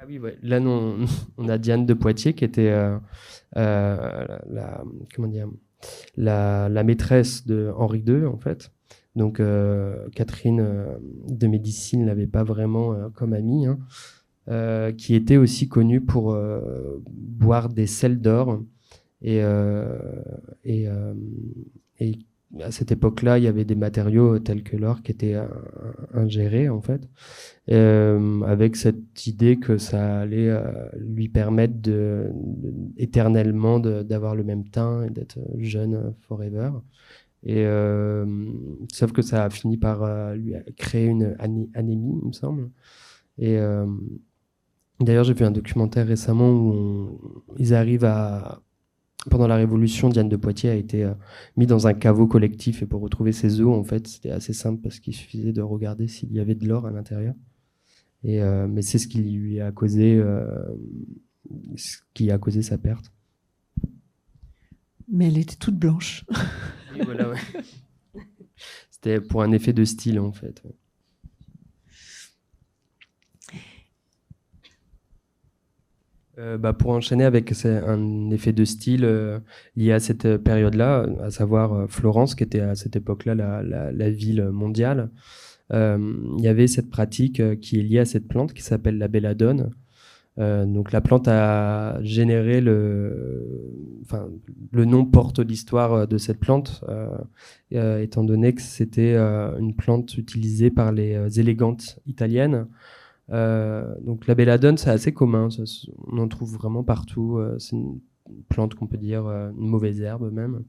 [0.00, 0.96] Ah oui, là, non,
[1.38, 2.98] on a Diane de Poitiers qui était euh,
[3.56, 5.48] euh, la, comment dire,
[6.16, 8.70] la, maîtresse de Henri II, en fait.
[9.16, 10.64] Donc, euh, Catherine
[11.28, 13.80] de Médicine l'avait pas vraiment comme amie, hein,
[14.96, 16.36] qui était aussi connue pour
[17.10, 18.62] boire des sels d'or
[19.20, 19.42] et,
[20.64, 20.88] et,
[22.60, 25.36] à cette époque-là, il y avait des matériaux tels que l'or qui étaient
[26.14, 27.08] ingérés en fait,
[27.70, 30.62] euh, avec cette idée que ça allait euh,
[30.98, 32.30] lui permettre de,
[32.96, 36.70] éternellement d'avoir le même teint et d'être jeune forever.
[37.46, 38.46] Euh,
[38.92, 41.36] sauf que ça a fini par lui créer une
[41.74, 42.70] anémie, il me semble.
[43.38, 43.58] Et
[45.00, 48.62] d'ailleurs, j'ai vu un documentaire récemment où ils arrivent à
[49.28, 51.12] pendant la Révolution, Diane de Poitiers a été euh,
[51.56, 54.80] mis dans un caveau collectif et pour retrouver ses os, en fait, c'était assez simple
[54.80, 57.34] parce qu'il suffisait de regarder s'il y avait de l'or à l'intérieur.
[58.24, 60.46] Et euh, mais c'est ce qui lui a causé, euh,
[61.76, 63.12] ce qui a causé sa perte.
[65.08, 66.24] Mais elle était toute blanche.
[66.94, 67.38] Oui, voilà, ouais.
[68.90, 70.62] C'était pour un effet de style, en fait.
[76.38, 79.40] Euh, bah, pour enchaîner avec un effet de style euh,
[79.74, 84.10] lié à cette période-là, à savoir euh, Florence, qui était à cette époque-là la, la,
[84.10, 85.10] ville mondiale,
[85.70, 89.70] il y avait cette pratique qui est liée à cette plante qui s'appelle la belladone.
[90.38, 93.44] donc la plante a généré le,
[94.02, 94.28] enfin
[94.72, 96.82] le nom porte l'histoire de cette plante,
[97.70, 102.64] étant donné que c'était une plante utilisée par les élégantes italiennes euh,
[103.28, 105.48] donc la belladone, c'est assez commun,
[106.06, 107.38] on en trouve vraiment partout.
[107.38, 108.00] Euh, c'est une
[108.48, 110.64] plante qu'on peut dire euh, une mauvaise herbe même.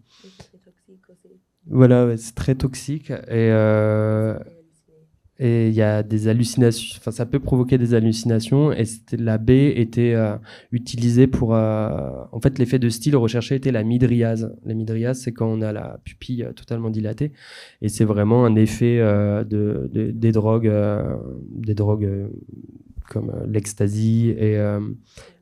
[1.66, 3.52] Voilà, c'est très toxique et
[5.42, 9.80] et il y a des hallucinations, enfin ça peut provoquer des hallucinations et la baie
[9.80, 10.36] était euh,
[10.74, 14.54] utilisée pour, euh, en fait l'effet de style recherché était la midriase.
[14.66, 17.32] La midriase c'est quand on a la pupille euh, totalement dilatée
[17.82, 20.72] et c'est vraiment un effet de, de, des drogues,
[21.52, 22.30] des drogues
[23.10, 24.60] comme l'ecstasy et est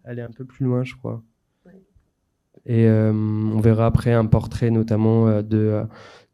[0.05, 1.23] un peu plus loin je crois.
[2.67, 5.83] Et on verra après un portrait notamment de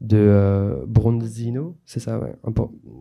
[0.03, 2.35] de euh, Bronzino, c'est ça, ouais,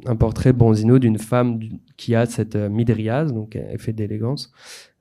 [0.06, 1.58] un, portrait Bronzino d'une femme
[1.96, 4.52] qui a cette euh, midriase, donc effet d'élégance.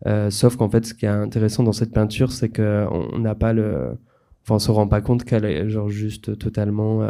[0.08, 3.54] Euh, sauf qu'en fait, ce qui est intéressant dans cette peinture, c'est qu'on n'a pas
[3.54, 4.00] le,
[4.44, 7.08] enfin, on se rend pas compte qu'elle est genre juste totalement,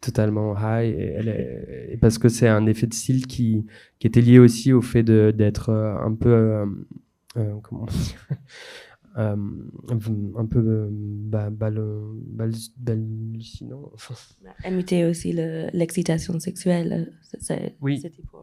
[0.00, 3.66] totalement high, et elle est, parce que c'est un effet de style qui,
[3.98, 6.64] qui était lié aussi au fait d'être un peu,
[7.62, 7.86] comment
[9.18, 9.36] euh,
[9.90, 11.50] un peu euh, bah,
[12.88, 13.92] hallucinant.
[14.66, 15.32] Imiter aussi
[15.72, 17.12] l'excitation sexuelle.
[17.82, 18.02] oui,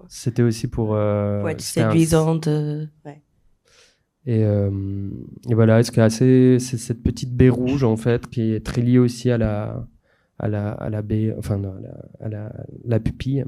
[0.10, 2.48] c'était aussi pour, euh, être séduisante.
[4.26, 5.92] Et, et, voilà, ce
[6.60, 9.88] c'est cette petite baie rouge en fait qui est très liée aussi à la
[10.38, 13.44] à la à la baie, enfin à la, à la, la pupille.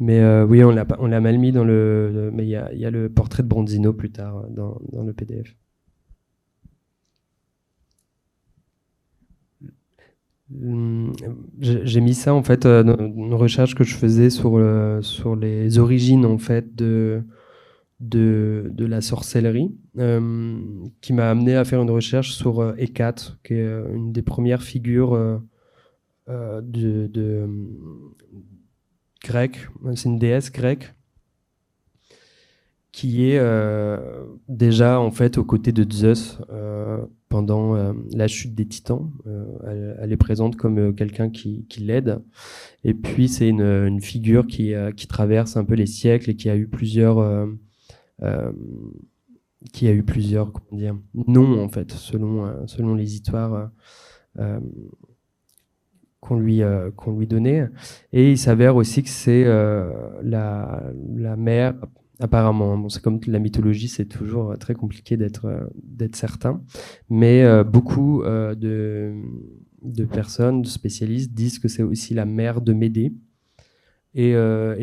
[0.00, 2.30] Mais euh, oui, on l'a, mal mis dans le.
[2.32, 5.56] mais il y a, le portrait de Bronzino plus tard euh, dans, le PDF.
[10.50, 11.12] Hum,
[11.60, 14.56] j'ai mis ça en fait euh, dans une recherche que je faisais sur,
[15.36, 17.24] les origines en fait de,
[18.78, 19.76] la sorcellerie,
[21.00, 25.42] qui m'a amené à faire une recherche sur Hécate, qui est une des premières figures
[26.28, 27.10] de,
[29.22, 30.94] grecque, c'est une déesse grecque
[32.98, 38.56] qui est euh, déjà en fait aux côtés de Zeus euh, pendant euh, la chute
[38.56, 39.08] des Titans.
[40.00, 42.20] Elle, est présente comme quelqu'un qui, l'aide.
[42.82, 46.56] Et puis c'est une, figure qui, qui, traverse un peu les siècles et qui a
[46.56, 47.48] eu plusieurs
[49.72, 53.70] qui a eu plusieurs comment dire, noms en fait selon selon les histoires
[56.28, 57.68] qu'on lui, euh, qu'on lui donnait.
[58.12, 59.90] Et il s'avère aussi que c'est euh,
[60.22, 60.92] la,
[61.36, 61.74] mère,
[62.20, 62.76] apparemment.
[62.76, 66.60] Bon, c'est comme la mythologie, c'est toujours très compliqué d'être, euh, d'être certain.
[67.08, 69.14] Mais beaucoup de,
[70.12, 73.12] personnes, de spécialistes, disent que c'est aussi la mère de Médée.
[74.14, 74.34] Et,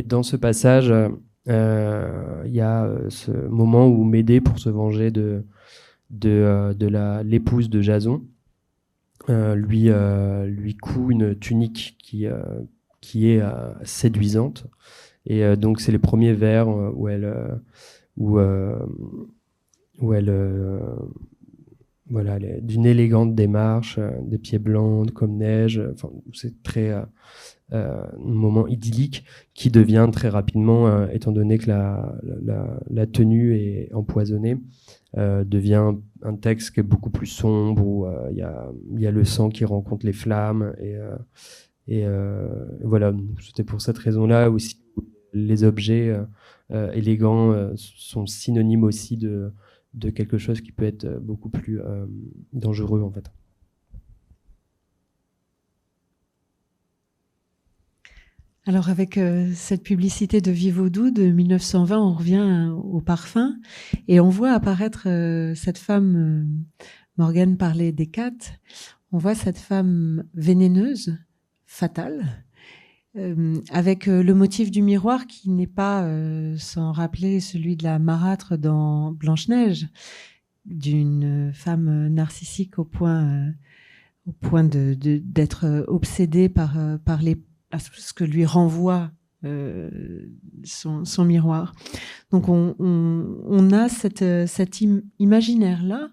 [0.06, 0.92] dans ce passage,
[1.48, 1.52] il
[2.52, 5.46] y a ce moment où Médée, pour se venger de,
[6.10, 8.24] de, de l'épouse de Jason,
[9.30, 9.90] lui,
[10.48, 12.28] lui coud une tunique qui,
[13.02, 13.42] qui est
[13.84, 14.68] séduisante.
[15.26, 17.62] Et donc, c'est les premiers vers où elle,
[18.18, 18.40] où,
[20.14, 20.82] elle
[22.08, 25.82] voilà, d'une élégante démarche, des pieds blancs comme neige.
[25.94, 26.94] Enfin, c'est très
[27.74, 29.24] euh, un moment idyllique
[29.56, 32.16] qui devient très rapidement, euh, étant donné que la,
[32.92, 34.58] la, tenue est empoisonnée, euh,
[35.16, 39.64] devient un texte qui est beaucoup plus sombre où il y a, le sang qui
[39.64, 40.96] rencontre les flammes et,
[41.88, 42.06] et
[42.84, 44.82] voilà c'était pour cette raison-là aussi
[45.32, 46.14] les objets
[46.94, 49.54] élégants sont synonymes aussi de,
[49.94, 51.80] de quelque chose qui peut être beaucoup plus
[52.52, 53.32] dangereux en fait.
[58.68, 63.56] Alors avec euh, cette publicité de Vivaudou de 1920, on revient au parfum
[64.08, 66.84] et on voit apparaître euh, cette femme, euh,
[67.20, 68.54] Morgane parlait des quatre,
[69.12, 71.16] on voit cette femme vénéneuse,
[71.68, 72.44] fatale,
[73.70, 76.06] avec le motif du miroir qui n'est pas
[76.58, 79.88] sans rappeler celui de la marâtre dans Blanche-Neige,
[80.66, 83.54] d'une femme narcissique au point,
[84.28, 87.38] au point d'être obsédée par les
[87.80, 89.12] ce que lui renvoie
[89.46, 89.90] euh,
[90.64, 91.74] son, miroir.
[92.32, 94.82] Donc on, a cet
[95.20, 96.10] imaginaire-là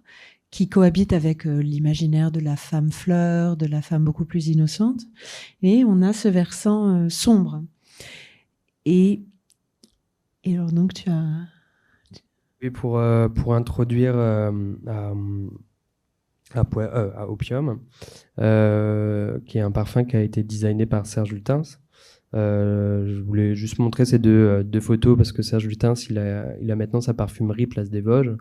[0.50, 5.04] qui cohabite avec euh, l'imaginaire de la femme fleur, de la femme beaucoup plus innocente,
[5.62, 7.64] et on a ce versant euh, sombre.
[8.84, 9.22] Et,
[10.44, 11.46] alors donc tu as...
[12.60, 13.00] Oui, pour,
[13.34, 14.14] pour introduire
[16.56, 17.80] à, Opium,
[18.38, 21.78] euh, qui est un parfum qui a été designé par Serge Lutens.
[22.34, 26.56] Euh, je voulais juste montrer ces deux, euh, photos parce que Serge Lutens, il a,
[26.62, 28.36] il a maintenant sa parfumerie Place des Vosges.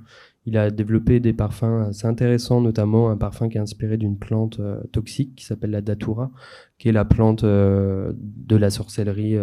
[0.46, 4.62] Il a développé des parfums assez intéressants, notamment un parfum qui est inspiré d'une plante
[4.92, 6.32] toxique qui s'appelle la datura,
[6.80, 9.38] qui est la plante de la sorcellerie,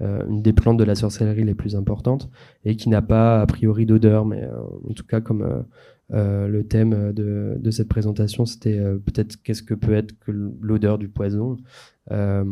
[0.00, 2.30] une des plantes de la sorcellerie les plus importantes,
[2.64, 4.48] et qui n'a pas a priori d'odeur, mais
[4.88, 5.66] en tout cas comme
[6.12, 10.32] euh, le thème de, de cette présentation, c'était euh, peut-être qu'est-ce que peut être que
[10.60, 11.56] l'odeur du poison.
[12.10, 12.44] Euh,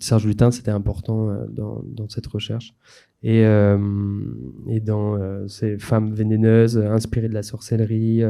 [0.00, 2.74] Serge Lutin, c'était important euh, dans, cette recherche.
[3.22, 3.44] Et,
[4.84, 8.22] dans ces femmes vénéneuses, inspirées de la sorcellerie,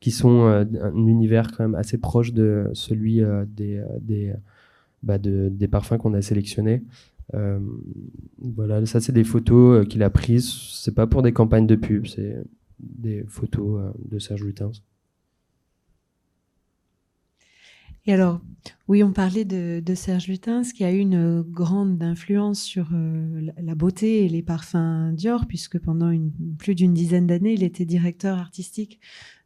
[0.00, 3.20] qui sont un univers quand même assez proche de celui
[5.02, 6.82] bah de, des parfums qu'on a sélectionnés.
[8.38, 10.50] voilà, ça c'est des photos qu'il a prises.
[10.72, 12.06] C'est pas pour des campagnes de pub,
[12.82, 14.82] des photos euh, de Serge Lutens.
[18.06, 18.40] Et alors,
[18.88, 23.74] oui, on parlait de, Serge Lutens qui a eu une grande influence sur euh, la
[23.74, 26.12] beauté et les parfums Dior, puisque pendant
[26.58, 29.00] plus d'une dizaine d'années, il était directeur artistique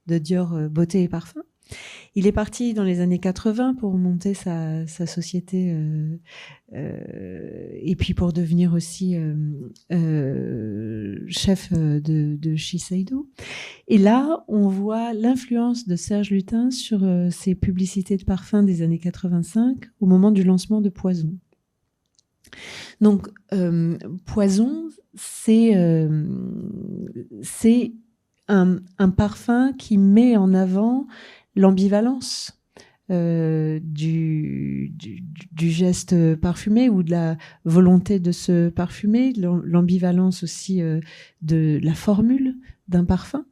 [0.06, 1.42] de Dior euh, Beauté et Parfums.
[2.16, 6.16] Il est parti dans les années 80 pour monter sa, société euh,
[6.74, 13.28] euh, et puis pour devenir aussi euh, chef de, Shiseido.
[13.88, 19.00] Et là, on voit l'influence de Serge Lutin sur ses publicités de parfums des années
[19.00, 21.32] 85 au moment du lancement de Poison.
[23.00, 23.26] Donc,
[24.24, 25.74] Poison, c'est
[28.48, 31.06] un, parfum qui met en avant
[31.54, 32.58] l'ambivalence
[33.10, 37.36] euh, du, du, geste parfumé ou de la
[37.66, 41.00] volonté de se parfumer, l'ambivalence aussi euh,
[41.42, 42.56] de la formule
[42.88, 43.44] d'un parfum.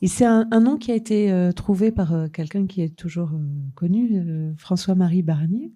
[0.00, 3.32] Et c'est un, nom qui a été euh, trouvé par quelqu'un qui est toujours
[3.74, 5.72] connu, François-Marie Barnier,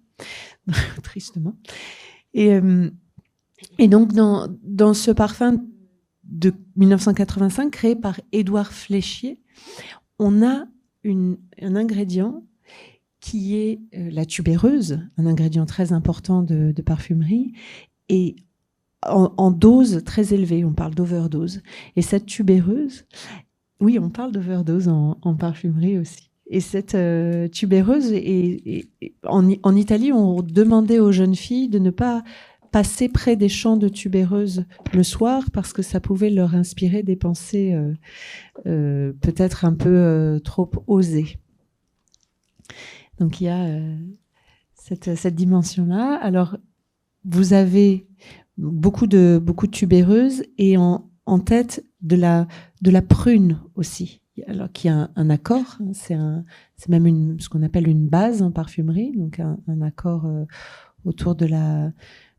[1.03, 1.57] tristement.
[2.33, 2.57] Et,
[3.79, 5.61] et donc dans, dans ce parfum
[6.23, 9.41] de 1985 créé par Édouard Fléchier,
[10.19, 10.67] on a
[11.05, 12.43] un ingrédient
[13.23, 17.53] qui est euh, la tubéreuse, un ingrédient très important de, parfumerie,
[18.09, 18.35] et
[19.07, 21.61] en, dose très élevée, on parle d'overdose.
[21.95, 23.05] Et cette tubéreuse,
[23.79, 26.29] oui, on parle d'overdose en, parfumerie aussi.
[26.47, 28.13] Et cette euh, tubéreuse,
[29.25, 32.23] en, Italie, on demandait aux jeunes filles de ne pas
[32.73, 37.15] passer près des champs de tubéreuses le soir parce que ça pouvait leur inspirer des
[37.15, 37.93] pensées euh,
[38.65, 41.37] euh, peut-être un peu euh, trop osées.
[43.19, 43.79] Donc il y a
[44.73, 46.17] cette, dimension-là.
[46.19, 46.57] Alors
[47.25, 48.07] vous avez
[48.57, 51.07] beaucoup de beaucoup tubéreuses et en,
[51.45, 54.21] tête de la prune aussi.
[54.47, 56.43] Alors qui a un, accord, c'est un
[56.75, 60.27] c'est même ce qu'on appelle une base en parfumerie, donc un accord
[61.05, 61.91] autour de la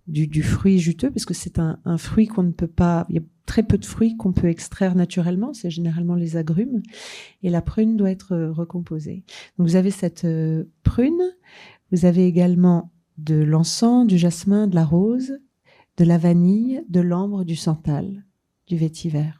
[0.06, 3.06] du, fruit juteux, parce que c'est un, fruit qu'on ne peut pas.
[3.08, 6.82] Il y a très peu de fruits qu'on peut extraire naturellement, c'est généralement les agrumes,
[7.42, 9.24] et la prune doit être recomposée.
[9.58, 10.26] Donc vous avez cette
[10.82, 11.22] prune,
[11.92, 15.38] vous avez également de l'encens, du jasmin, de la rose,
[15.96, 18.24] de la vanille, de l'ambre, du santal,
[18.66, 19.30] du vétiver.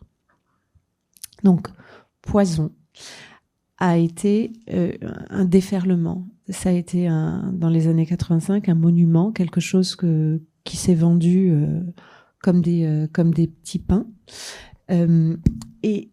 [1.43, 1.69] Donc,
[2.23, 2.73] poison
[3.79, 4.93] a été euh,
[5.31, 6.29] un déferlement.
[6.49, 11.51] Ça a été dans les années 85 un monument, quelque chose que, qui s'est vendu
[11.51, 11.81] euh,
[12.43, 14.07] comme, des, euh, comme des petits pains.
[15.83, 16.11] et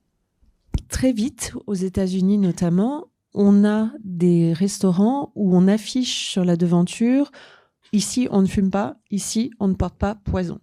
[0.90, 7.32] très vite, aux États-Unis notamment, on a des restaurants où on affiche sur la devanture
[7.94, 10.60] ici on ne fume pas, ici on ne porte pas poison.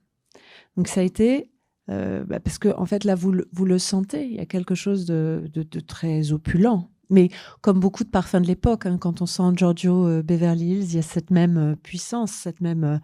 [0.77, 1.51] Donc ça a été
[1.91, 4.75] euh, bah, parce que en fait là vous, vous le sentez, il y a quelque
[4.75, 5.51] chose de,
[5.87, 6.91] très opulent.
[7.11, 7.31] Mais
[7.63, 10.97] comme beaucoup de parfums de l'époque, hein, quand on sent Giorgio euh, Beverly Hills, il
[10.97, 13.01] y a cette même euh, puissance, cette même,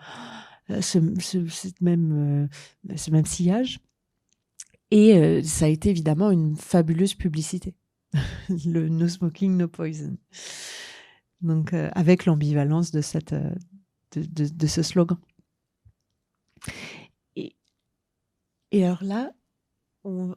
[0.69, 0.99] ce,
[1.81, 2.49] même,
[2.97, 3.81] ce même sillage.
[4.91, 7.75] Et ça a été évidemment une fabuleuse publicité.
[8.49, 10.17] le no smoking, no poison.
[11.41, 13.35] Donc, avec l'ambivalence de cette,
[14.15, 15.19] de, ce slogan.
[17.37, 17.57] Et,
[18.71, 19.33] et alors là,
[20.05, 20.35] on,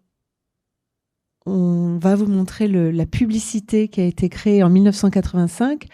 [1.47, 5.88] on va vous montrer le, la publicité qui a été créée en 1985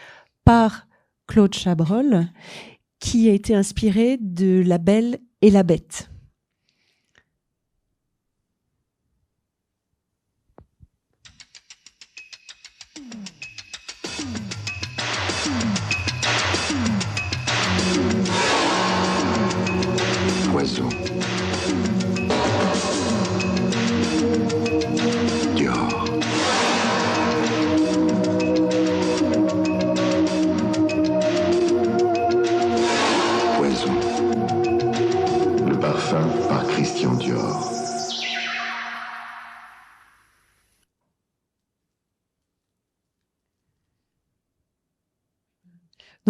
[0.44, 0.88] par
[1.28, 2.28] Claude Chabrol,
[3.04, 6.10] qui a été inspirée de La Belle et la Bête.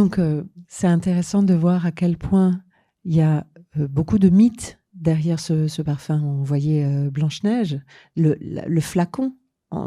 [0.04, 2.62] Donc, euh, c'est intéressant de voir à quel point
[3.06, 3.48] il y a
[3.78, 6.22] euh, beaucoup de mythes derrière ce, parfum.
[6.22, 7.80] On voyait euh, Blanche-Neige,
[8.18, 9.34] le, flacon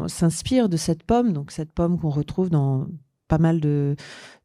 [0.07, 2.87] s'inspire de cette pomme, donc cette pomme qu'on retrouve dans
[3.29, 3.97] pas mal de,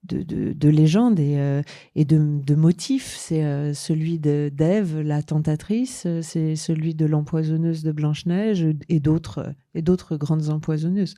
[0.03, 1.61] de, légendes et, euh,
[1.95, 3.15] et de, motifs.
[3.17, 9.81] C'est euh, celui d'Ève, la tentatrice, c'est celui de l'empoisonneuse de Blanche-Neige et d'autres et
[9.81, 11.15] d'autres grandes empoisonneuses.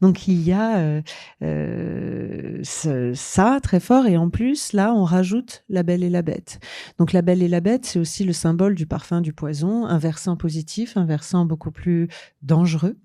[0.00, 1.02] Donc il y a
[1.42, 6.60] euh, ça très fort et en plus là on rajoute la Belle et la Bête.
[6.98, 9.98] Donc la Belle et la Bête c'est aussi le symbole du parfum du poison, un
[9.98, 12.08] versant positif, un versant beaucoup plus
[12.42, 12.96] dangereux.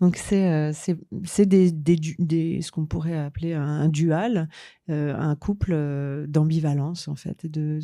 [0.00, 4.48] Donc c'est c'est des, ce qu'on pourrait appeler un dual
[4.90, 7.80] euh, un couple euh, d'ambivalence en fait, et de,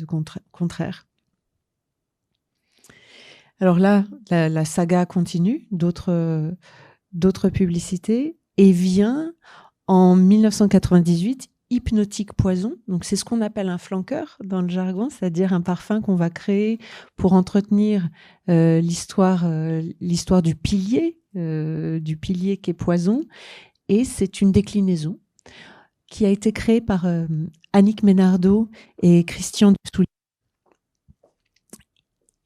[0.51, 1.07] contraire.
[3.59, 9.33] Alors là, la, saga continue, d'autres publicités, et vient
[9.87, 12.75] en 1998 Hypnotique Poison.
[12.87, 16.29] Donc c'est ce qu'on appelle un flanqueur dans le jargon, c'est-à-dire un parfum qu'on va
[16.29, 16.79] créer
[17.15, 18.07] pour entretenir
[18.49, 19.45] euh, l'histoire
[19.99, 23.23] l'histoire du pilier, du pilier qui est poison.
[23.89, 25.19] Et c'est une déclinaison
[26.07, 27.27] qui a été créé par euh,
[27.73, 28.69] Annick Ménardo
[29.01, 30.07] et Christian Dussoulier.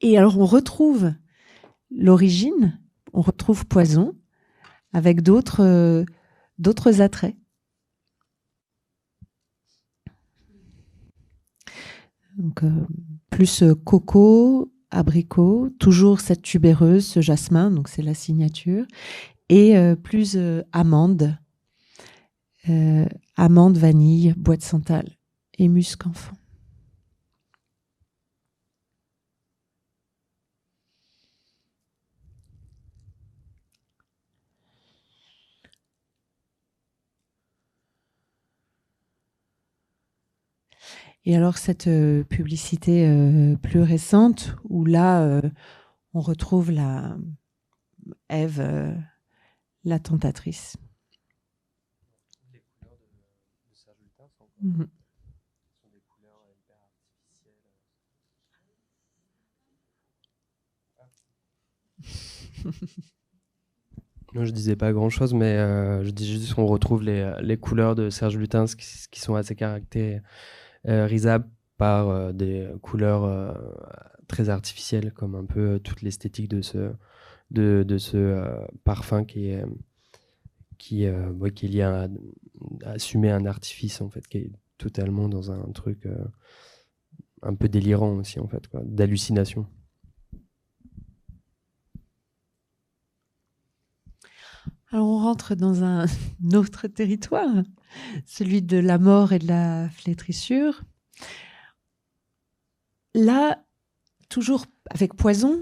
[0.00, 1.12] Et alors on retrouve
[1.90, 2.78] l'origine,
[3.12, 4.14] on retrouve Poison
[4.92, 6.04] avec d'autres euh,
[6.58, 7.36] d'autres attraits.
[12.36, 12.70] Donc, euh,
[13.30, 18.84] plus coco, abricot, toujours cette tubéreuse, ce jasmin, donc c'est la signature,
[19.48, 20.38] et plus
[20.72, 21.36] amande,
[22.68, 23.06] euh,
[23.36, 24.62] amande, vanille, bois de
[25.58, 26.36] et musc enfant.
[41.24, 45.40] Et alors cette euh, publicité euh, plus récente, où là,
[46.14, 47.16] on retrouve la
[48.28, 48.96] Ève,
[49.84, 50.76] la tentatrice.
[54.60, 54.88] Mhm.
[64.34, 67.58] Non, je disais pas grand chose, mais euh, je dis juste qu'on retrouve les, les,
[67.58, 69.54] couleurs de Serge Lutens qui, qui sont assez
[70.84, 73.52] caractérisables par euh, des couleurs euh,
[74.28, 76.92] très artificielles, comme un peu toute l'esthétique de ce,
[77.50, 79.64] de, ce parfum qui est,
[80.78, 81.06] qui,
[81.54, 82.08] qui lié à,
[82.84, 86.24] assumer un artifice en fait qui est totalement dans un truc euh,
[87.42, 89.66] un peu délirant aussi en fait d'hallucination
[95.00, 96.06] rentre dans un
[96.54, 97.62] autre territoire,
[98.26, 100.82] celui de la mort et de la flétrissure.
[103.14, 103.64] Là,
[104.28, 105.60] toujours avec Poison,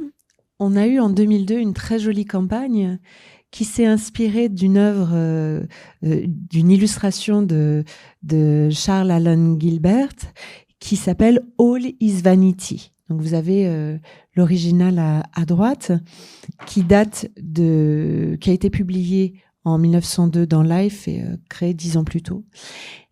[0.58, 2.98] on a eu en 2002 une très jolie campagne
[3.50, 5.62] qui s'est inspirée d'une œuvre, euh,
[6.04, 7.84] euh, d'une illustration de,
[8.22, 10.14] de Charles Allen Gilbert
[10.78, 12.92] qui s'appelle All is Vanity.
[13.10, 13.98] Donc vous avez euh,
[14.34, 15.92] l'original à, droite
[16.66, 19.34] qui date de, qui a été publié
[19.64, 22.46] en 1902 dans Life et créé dix ans plus tôt.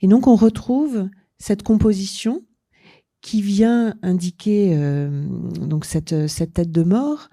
[0.00, 2.42] Et donc on retrouve cette composition
[3.20, 4.74] qui vient indiquer
[5.60, 7.28] donc cette, cette tête de mort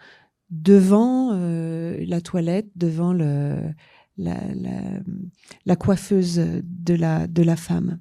[0.49, 3.73] devant euh, la toilette, devant la,
[4.17, 7.99] la, coiffeuse de la, de la femme.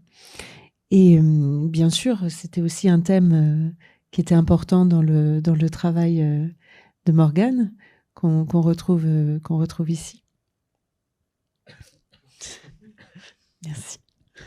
[0.91, 3.71] Et euh, bien sûr, c'était aussi un thème euh,
[4.15, 6.25] qui était important dans le, dans le travail
[7.05, 7.75] de Morgane
[8.15, 9.05] qu'on retrouve,
[9.43, 10.23] qu'on retrouve ici.
[13.67, 13.99] Merci.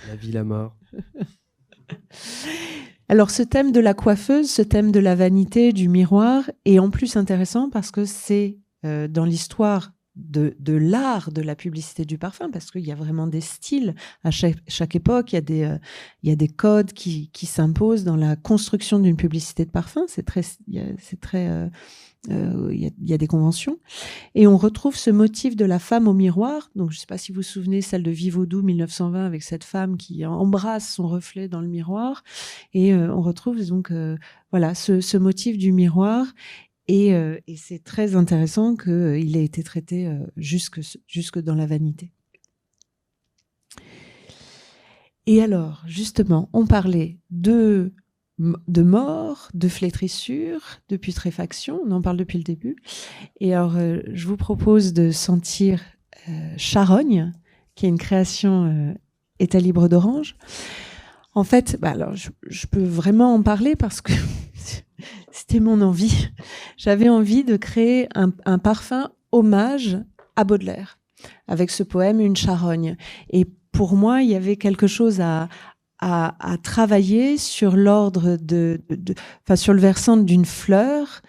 [0.07, 0.77] La vie, la mort.
[3.09, 6.89] Alors ce thème de la coiffeuse, ce thème de la vanité, du miroir, est en
[6.89, 12.49] plus intéressant parce que c'est euh, dans l'histoire de, l'art de la publicité du parfum,
[12.51, 16.47] parce qu'il y a vraiment des styles à chaque, époque, il y a des, euh,
[16.55, 20.05] codes qui, s'imposent dans la construction d'une publicité de parfum.
[20.07, 20.41] C'est très,
[22.29, 23.77] il y, a des conventions.
[24.35, 26.69] Et on retrouve ce motif de la femme au miroir.
[26.75, 29.63] Donc, je ne sais pas si vous vous souvenez, celle de Vivaudou 1920, avec cette
[29.63, 32.23] femme qui embrasse son reflet dans le miroir.
[32.73, 34.17] Et euh, on retrouve donc euh,
[34.51, 36.25] voilà ce, motif du miroir.
[36.87, 42.13] Et, et c'est très intéressant qu'il ait été traité jusque, jusque dans la vanité.
[45.25, 47.91] Et alors, justement, on parlait de
[48.39, 51.81] de mort, de flétrissure, de putréfaction.
[51.85, 52.75] On en parle depuis le début.
[53.39, 55.81] Et alors, euh, je vous propose de sentir
[56.29, 57.33] euh, Charogne,
[57.75, 58.93] qui est une création euh,
[59.39, 60.35] État libre d'Orange.
[61.33, 64.13] En fait, bah alors, je, peux vraiment en parler parce que
[65.31, 66.29] c'était mon envie.
[66.77, 69.97] J'avais envie de créer un, parfum hommage
[70.35, 70.99] à Baudelaire
[71.47, 72.95] avec ce poème Une charogne.
[73.29, 75.49] Et pour moi, il y avait quelque chose à,
[76.63, 78.79] travailler sur l'ordre de,
[79.55, 81.21] sur le versant d'une fleur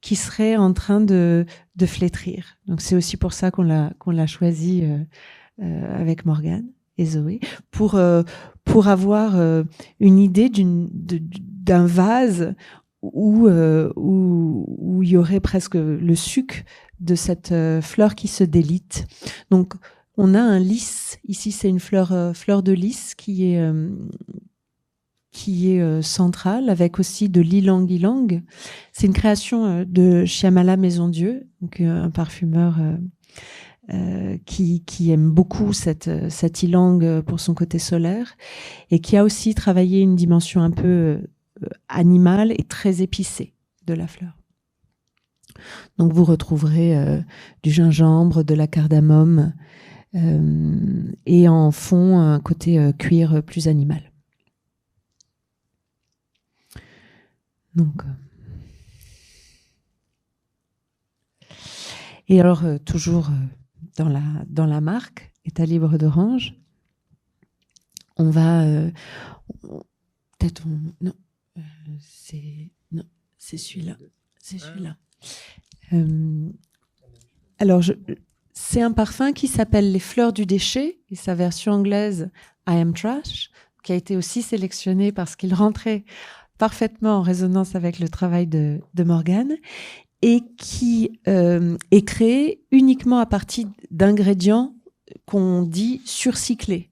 [0.00, 2.58] qui serait en train de, de flétrir.
[2.66, 4.98] Donc c'est aussi pour ça qu'on l'a qu'on l'a choisi euh,
[5.62, 6.66] euh, avec Morgane
[6.98, 8.22] et Zoé pour euh,
[8.64, 9.36] pour avoir
[10.00, 10.88] une idée d'une
[11.66, 12.54] d'un vase
[13.02, 16.64] où, où où il y aurait presque le suc
[17.00, 19.06] de cette fleur qui se délite.
[19.50, 19.74] Donc
[20.16, 21.18] on a un lys.
[21.24, 23.90] Ici, c'est une fleur, euh, fleur de lys qui est, euh,
[25.30, 28.42] qui est euh, centrale, avec aussi de l'ilang ilang.
[28.92, 32.78] C'est une création de Shyamala Maison Dieu, donc un parfumeur
[34.46, 38.36] qui, qui, aime beaucoup cette, cette ilang pour son côté solaire
[38.90, 41.20] et qui a aussi travaillé une dimension un peu
[41.88, 43.54] animale et très épicée
[43.86, 44.36] de la fleur.
[45.98, 47.22] Donc vous retrouverez
[47.62, 49.54] du gingembre, de la cardamome,
[50.16, 54.12] euh, et en fond un côté euh, cuir plus animal.
[57.74, 58.08] Donc, euh,
[62.28, 63.28] et alors, toujours
[63.98, 66.54] dans la, dans la marque, État libre d'Orange,
[68.16, 68.64] on va.
[70.38, 70.62] Peut-être.
[71.02, 71.12] non,
[72.00, 72.70] c'est.
[72.92, 73.04] Non,
[73.38, 73.96] c'est celui-là.
[74.38, 74.96] C'est celui-là.
[77.58, 77.92] alors, je,
[78.52, 82.30] c'est un parfum qui s'appelle Les Fleurs du Déchet, et sa version anglaise
[82.66, 83.50] I Am Trash,
[83.82, 86.04] qui a été aussi sélectionné parce qu'il rentrait
[86.58, 89.56] parfaitement en résonance avec le travail de, de Morgane,
[90.22, 94.74] et qui euh, est créé uniquement à partir d'ingrédients
[95.26, 96.90] qu'on dit surcyclés.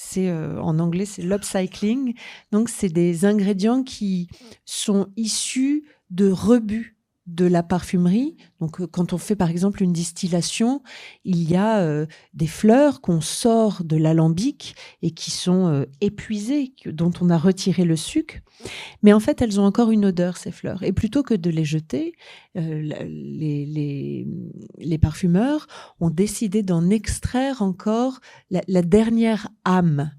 [0.00, 2.14] C'est euh, en anglais c'est l'upcycling,
[2.52, 4.28] donc c'est des ingrédients qui
[4.64, 6.97] sont issus de rebuts
[7.28, 8.36] de la parfumerie.
[8.60, 10.82] Donc, euh, quand on fait par exemple une distillation,
[11.24, 16.72] il y a euh, des fleurs qu'on sort de l'alambic et qui sont euh, épuisées,
[16.86, 18.36] dont on a retiré le sucre.
[19.02, 20.82] Mais en fait, elles ont encore une odeur, ces fleurs.
[20.82, 22.14] Et plutôt que de les jeter,
[22.56, 24.26] les,
[24.78, 25.68] les, parfumeurs
[26.00, 28.18] ont décidé d'en extraire encore
[28.50, 30.10] la dernière âme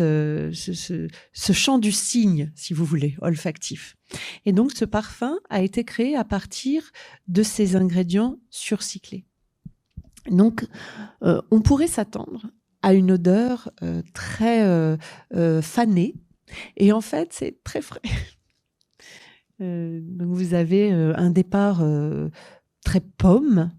[0.00, 3.96] euh, ce, champ du cygne, si vous voulez, olfactif.
[4.44, 6.90] Et donc ce parfum a été créé à partir
[7.28, 9.24] de ces ingrédients surcyclés.
[10.30, 10.66] Donc
[11.22, 12.46] euh, on pourrait s'attendre
[12.82, 14.64] à une odeur euh, très
[15.62, 16.14] fanée,
[16.76, 18.00] et en fait c'est très frais.
[19.60, 21.84] donc vous avez un départ
[22.84, 23.70] très pomme,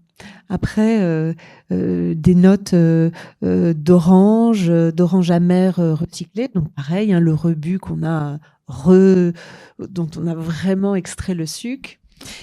[0.48, 1.34] Après,
[1.70, 2.74] des notes
[3.42, 6.48] d'orange, d'orange amer recyclé.
[6.54, 9.32] Donc pareil, hein, le rebut qu'on a re,
[9.78, 11.92] dont on a vraiment extrait le sucre.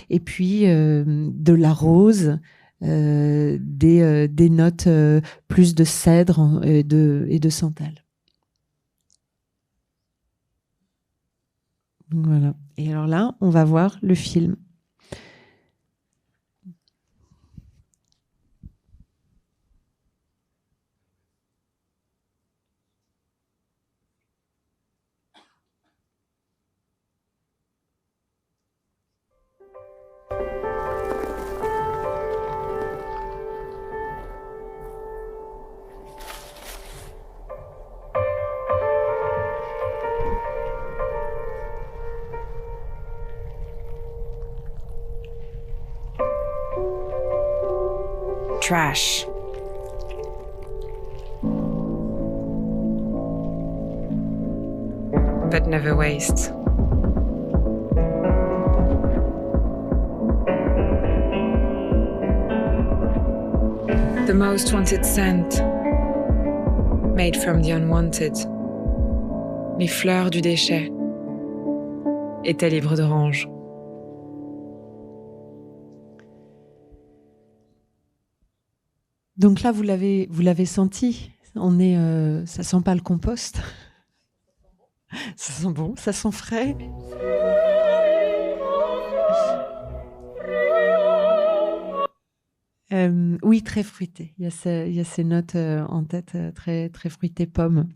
[0.09, 2.37] Et puis de la rose,
[2.81, 4.87] des, notes
[5.47, 8.03] plus de cèdre et de, et de santal.
[12.11, 12.55] Voilà.
[12.77, 14.55] Et alors là, on va voir le film.
[48.69, 49.25] Trash.
[55.49, 56.51] But never waste.
[64.27, 65.63] The most wanted scent,
[67.15, 68.37] made from the unwanted.
[69.79, 70.91] Les fleurs du déchet
[72.45, 73.47] et livres d'orange.
[79.39, 81.31] Donc là, vous l'avez, vous l'avez senti.
[81.55, 83.61] On est, euh, ça sent pas le compost.
[85.37, 86.75] ça sent bon, ça sent frais.
[92.91, 94.33] Euh, oui, très fruité.
[94.37, 94.47] Il y
[94.99, 97.87] a, ces notes euh, en tête très très fruité pomme.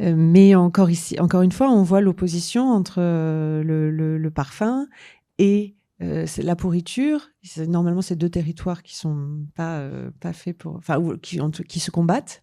[0.00, 4.88] mais encore ici, encore une fois, on voit l'opposition entre le, parfum
[5.38, 7.28] et euh, c'est la pourriture.
[7.66, 12.40] Normalement, c'est deux territoires qui sont pas euh, pas faits pour, enfin, qui, se combattent.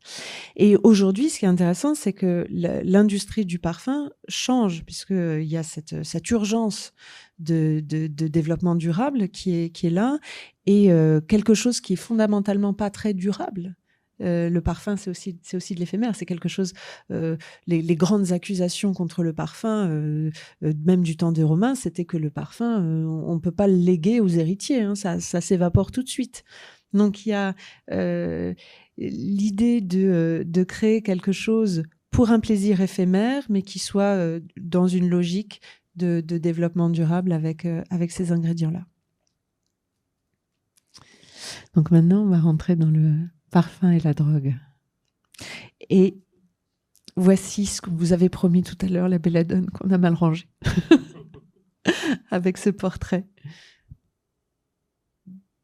[0.58, 5.64] Et aujourd'hui, ce qui est intéressant, c'est que l'industrie du parfum change puisqu'il y a
[5.64, 6.93] cette, cette urgence
[7.39, 10.20] de, de, développement durable qui est qui est là
[10.66, 13.76] et euh, quelque chose qui est fondamentalement pas très durable
[14.22, 16.16] euh, le parfum, c'est aussi, c'est aussi de l'éphémère.
[16.16, 16.74] C'est quelque chose.
[17.11, 17.38] Euh,
[17.68, 22.30] les, grandes accusations contre le parfum, euh, même du temps des Romains, c'était que le
[22.30, 24.82] parfum, on ne peut pas le léguer aux héritiers.
[24.82, 24.95] Hein.
[24.95, 26.43] ça, s'évapore tout de suite.
[26.93, 27.55] Donc il y a
[28.97, 34.18] l'idée de, créer quelque chose pour un plaisir éphémère, mais qui soit
[34.57, 35.61] dans une logique
[35.95, 38.86] de, de développement durable avec, avec ces ingrédients-là.
[41.74, 43.13] Donc maintenant, on va rentrer dans le,
[43.56, 44.53] parfum et la drogue.
[45.89, 46.18] Et
[47.16, 50.49] voici ce que vous avez promis tout à l'heure, la belladone qu'on a mal rangée,
[52.32, 53.26] avec ce portrait.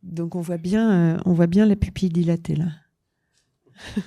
[0.04, 2.70] Donc on voit bien, euh, on voit bien la pupille dilatée là.
[3.98, 4.04] oui,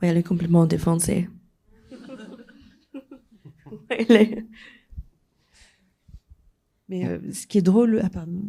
[0.00, 1.28] elle est complètement défoncée.
[6.88, 8.40] Mais euh, ce qui est drôle, ah pardon.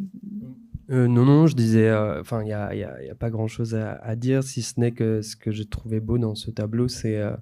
[0.92, 4.60] Euh, non, non, je disais, euh, enfin, il n'y a, pas grand-chose à, dire, si
[4.62, 7.34] ce n'est que ce que j'ai trouvé beau dans ce tableau, c'est euh,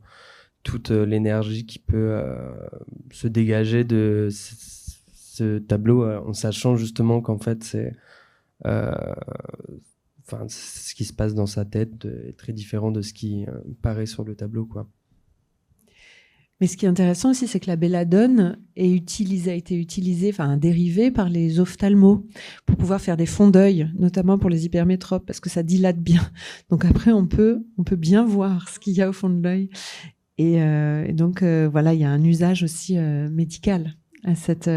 [0.62, 2.22] toute l'énergie qui peut
[3.12, 7.96] se dégager de ce, tableau, en sachant justement qu'en fait, c'est,
[10.48, 13.46] ce qui se passe dans sa tête est très différent de ce qui
[13.82, 14.86] paraît sur le tableau, quoi.
[16.60, 20.56] Mais ce qui est intéressant aussi, c'est que la belladone a été utilisée, enfin un
[20.58, 22.22] dérivé par les ophtalmos
[22.66, 26.22] pour pouvoir faire des fonds d'œil, notamment pour les hypermétropes, parce que ça dilate bien.
[26.68, 29.42] Donc après, on peut, on peut bien voir ce qu'il y a au fond de
[29.42, 29.70] l'œil.
[30.36, 33.94] Et, euh, donc euh, voilà, il y a un usage aussi euh, médical
[34.24, 34.70] à cette,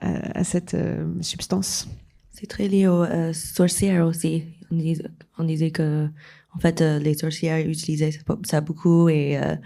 [0.00, 0.76] à, cette
[1.20, 1.88] substance.
[2.30, 4.44] C'est très lié aux sorcières aussi.
[4.70, 6.08] On disait que
[6.54, 8.12] en fait, euh, les sorcières utilisaient
[8.44, 9.56] ça beaucoup et euh,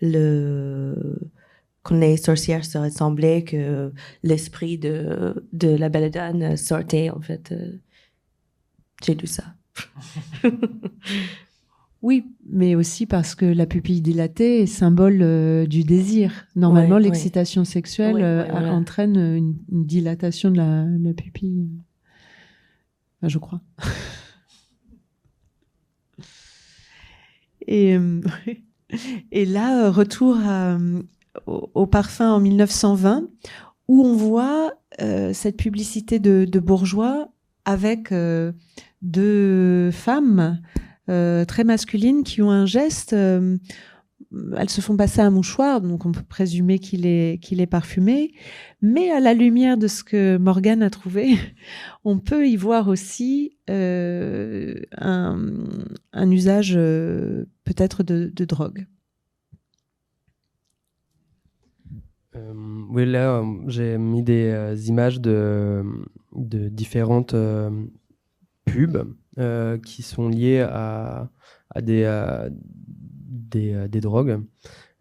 [0.00, 1.18] le
[1.82, 3.92] quand les sorcières se ressemblaient, que
[4.22, 7.52] l'esprit de, de la belladone sortait, en fait.
[7.52, 7.72] Euh,
[9.02, 9.44] j'ai lu ça.
[12.02, 16.46] oui, mais aussi parce que la pupille dilatée est symbole du désir.
[16.56, 21.70] Normalement, l'excitation sexuelle entraîne une, dilatation de la, la pupille.
[23.22, 23.62] je crois.
[27.68, 28.20] Et, euh,
[29.30, 30.38] et là, euh, retour
[31.46, 33.28] au, parfum en 1920,
[33.86, 37.28] où on voit euh, cette publicité de, bourgeois
[37.64, 38.12] avec
[39.02, 40.60] deux femmes
[41.06, 43.14] très masculines qui ont un geste
[44.56, 48.34] elles se font passer un mouchoir, donc on peut présumer qu'il est, qu'il est parfumé.
[48.82, 51.34] Mais à la lumière de ce que Morgane a trouvé,
[52.04, 58.86] on peut y voir aussi euh, un, usage euh, peut-être de, drogue.
[62.36, 62.52] Euh,
[62.90, 65.82] oui, là, j'ai mis des images de,
[66.34, 67.34] de différentes
[68.66, 69.14] pubs
[69.84, 71.30] qui sont liées à,
[71.70, 72.04] à des
[73.50, 74.40] des, drogues.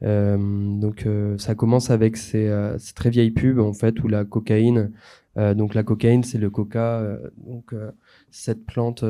[0.04, 0.38] Euh,
[0.80, 2.52] donc euh, ça commence avec ces,
[2.96, 4.92] très vieilles pubs en fait où la cocaïne,
[5.36, 7.76] donc la cocaïne c'est le coca, donc
[8.32, 9.06] cette plante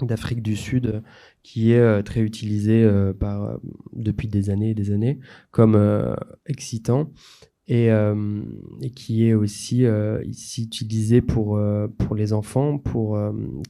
[0.00, 1.02] d'Afrique du Sud
[1.42, 2.88] qui est très utilisée
[3.94, 5.18] depuis des années et des années
[5.50, 5.76] comme
[6.46, 7.10] excitant
[7.66, 7.90] et,
[8.94, 9.84] qui est aussi
[10.24, 11.60] ici utilisée pour,
[11.98, 13.18] pour les enfants pour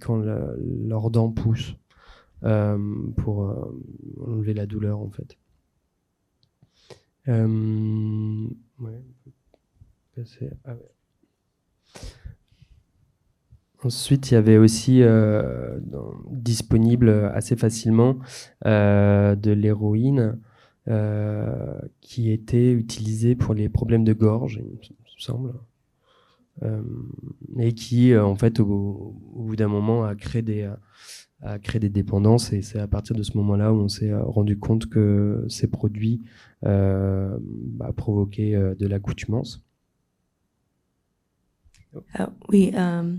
[0.00, 1.76] quand leurs dents poussent.
[2.44, 2.78] Euh,
[3.16, 3.82] pour euh,
[4.24, 5.36] enlever la douleur en fait.
[7.26, 8.46] Euh,
[13.82, 15.02] Ensuite, il y avait aussi
[16.30, 18.18] disponible assez facilement
[18.64, 20.38] de l'héroïne
[22.00, 25.54] qui était utilisée pour les problèmes de gorge, il me semble,
[27.58, 30.68] et qui, en fait, au bout d'un moment, a créé des,
[31.42, 34.22] à créer des dépendances et c'est à partir de ce moment-là où on s'est euh,
[34.22, 36.22] rendu compte que ces produits
[36.66, 39.64] euh, bah, provoquaient euh, de l'accoutumance.
[42.14, 43.16] Ah, oui, euh,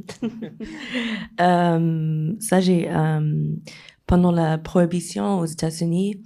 [2.39, 2.89] ça j'ai
[4.05, 6.21] pendant la prohibition aux États-Unis,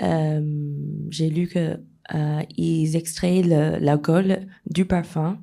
[0.00, 1.80] j'ai lu que
[2.56, 5.38] ils extraient l'alcool du parfum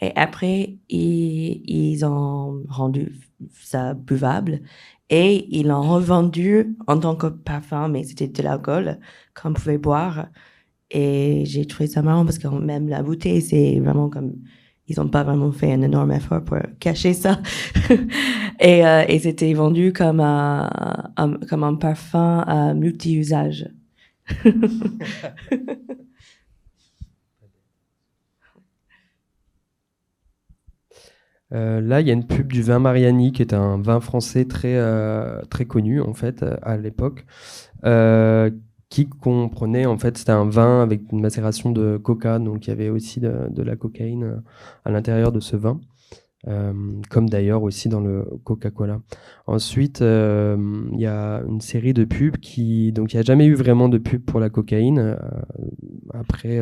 [0.00, 3.12] et après ils, ils ont rendu
[3.52, 4.60] ça buvable
[5.10, 8.98] et ils l'ont revendu en tant que parfum, mais c'était de l'alcool
[9.34, 10.28] qu'on pouvait boire.
[10.90, 14.34] Et j'ai trouvé ça marrant parce que même la bouteille, c'est vraiment comme
[14.86, 17.40] ils n'ont pas vraiment fait un énorme effort pour cacher ça.
[18.60, 20.70] et, euh, et c'était vendu comme un,
[21.48, 23.70] comme un parfum à multi-usage.
[31.54, 34.44] Euh, là, il y a une pub du vin Mariani, qui est un vin français
[34.44, 37.24] très, euh, connu, en fait, à l'époque,
[37.84, 38.50] euh,
[38.88, 42.72] qui comprenait, en fait, c'était un vin avec une macération de coca, donc il y
[42.72, 44.42] avait aussi de la cocaïne
[44.84, 45.80] à l'intérieur de ce vin.
[46.46, 46.72] Euh,
[47.08, 49.00] comme d'ailleurs aussi dans le Coca-Cola.
[49.46, 50.56] Ensuite, euh,
[50.92, 53.88] il y a une série de pubs qui, donc il n'y a jamais eu vraiment
[53.88, 54.98] de pub pour la cocaïne.
[54.98, 55.16] Euh,
[56.12, 56.60] après,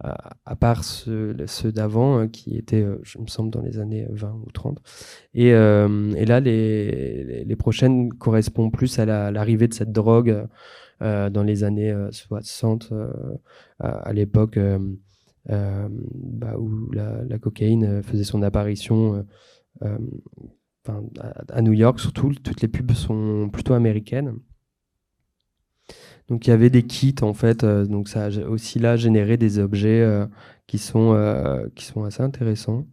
[0.00, 1.34] à, part ceux,
[1.74, 4.78] d'avant qui étaient, je me semble, dans les années 20 ou 30.
[5.34, 10.46] Et, là, les, les, prochaines correspondent plus à l'arrivée de cette drogue
[11.00, 12.92] dans les années 60
[13.80, 14.58] à l'époque
[15.48, 19.24] bah, où la, cocaïne euh, faisait son apparition
[19.82, 19.98] euh,
[21.48, 22.32] à, New York, surtout.
[22.42, 24.34] Toutes les pubs sont plutôt américaines.
[26.28, 29.60] Donc il y avait des kits en fait, donc ça a aussi là généré des
[29.60, 30.04] objets
[30.66, 31.14] qui sont
[31.76, 32.84] qui sont assez intéressants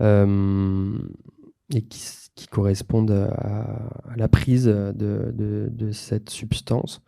[0.00, 2.00] et qui
[2.34, 7.02] qui correspondent à, la prise de, cette substance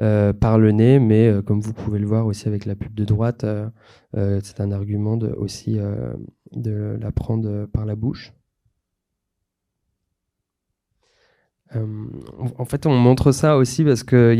[0.00, 2.94] euh, par le nez, mais euh, comme vous pouvez le voir aussi avec la pub
[2.94, 5.78] de droite, euh, c'est un argument aussi
[6.52, 8.32] de la prendre par la bouche.
[11.74, 14.34] en fait, on montre ça aussi parce que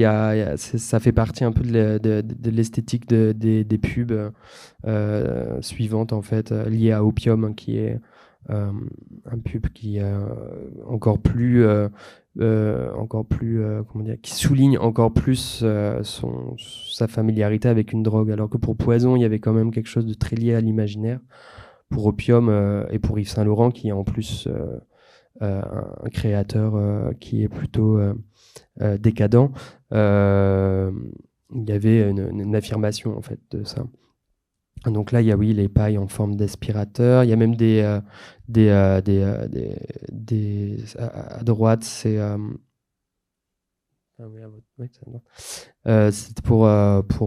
[0.57, 4.33] ça fait partie un peu de l'esthétique des, pubs
[5.61, 8.01] suivantes en fait liées à Opium, hein, qui est
[8.49, 10.21] un pub qui euh,
[10.87, 11.89] encore plus euh,
[12.95, 15.65] encore plus comment dire qui souligne encore plus
[16.03, 18.31] son sa familiarité avec une drogue.
[18.31, 20.61] Alors que pour Poison il y avait quand même quelque chose de très lié à
[20.61, 21.21] l'imaginaire.
[21.89, 22.51] Pour Opium
[22.91, 24.49] et pour Yves Saint Laurent qui est en plus
[25.41, 27.99] un, créateur qui est plutôt
[28.81, 29.51] décadent
[29.93, 33.87] il y avait une, une, affirmation en fait de ça.
[34.85, 37.25] Donc là, il y a oui les pailles en forme d'aspirateur.
[37.25, 37.83] Il y a même des,
[38.49, 39.77] euh, des, euh, euh, des,
[40.13, 42.37] des, à, droite, c'est ah
[46.11, 46.63] c'est pour,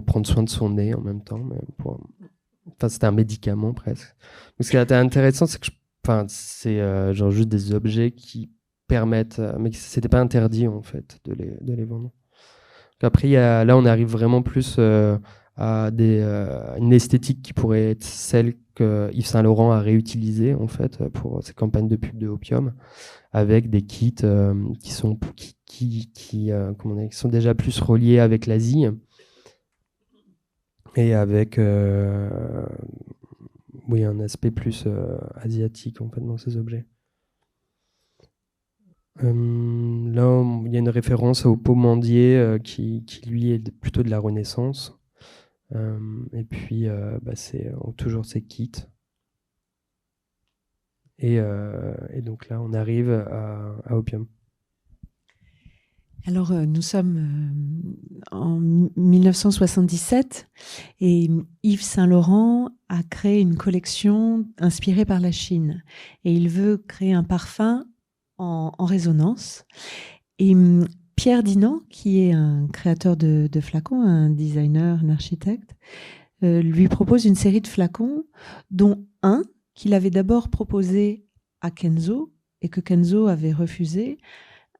[0.05, 1.41] prendre soin de son nez en même temps.
[1.79, 4.15] Enfin, c'était un médicament presque.
[4.59, 5.69] Ce qui est intéressant, c'est que
[6.05, 6.79] enfin, c'est
[7.13, 8.51] genre juste des objets qui
[8.87, 12.11] permettent, mais c'était pas interdit en fait de les, de les vendre.
[13.03, 14.79] après, là, on arrive vraiment plus
[15.59, 20.67] à des, euh, une esthétique qui pourrait être celle Yves Saint Laurent a réutilisée en
[20.67, 22.73] fait pour ses campagnes de pub de opium,
[23.31, 26.73] avec des kits euh, qui sont qui, qui, qui, euh,
[27.09, 28.85] qui sont déjà plus reliés avec l'Asie
[30.95, 31.59] et avec
[33.87, 34.87] oui, un aspect plus
[35.35, 36.85] asiatique en fait dans ces objets.
[39.21, 44.19] là, il y a une référence au pomandier qui, qui, lui, est plutôt de la
[44.19, 44.98] Renaissance.
[45.71, 46.87] Et puis,
[47.21, 48.71] bah, c'est toujours ces kits.
[51.19, 51.39] Et,
[52.21, 54.27] donc là, on arrive à, Opium.
[56.25, 60.47] Alors, euh, nous sommes euh, en 1977
[60.99, 61.29] et
[61.63, 65.83] Yves Saint-Laurent a créé une collection inspirée par la Chine.
[66.25, 67.85] Et il veut créer un parfum
[68.37, 69.65] en, résonance.
[71.19, 75.75] Pierre Dinan, qui est un créateur de, flacons, un designer, un architecte,
[76.43, 78.23] euh, lui propose une série de flacons,
[78.71, 79.43] dont un
[79.73, 81.25] qu'il avait d'abord proposé
[81.59, 84.17] à Kenzo et que Kenzo avait refusé,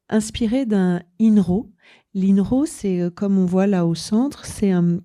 [0.08, 1.74] inspiré d'un INRO.
[2.14, 5.02] L'INRO, c'est euh, comme on voit là au centre, c'est une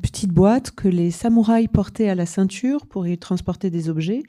[0.00, 4.22] petite boîte que les samouraïs portaient à la ceinture pour y transporter des objets,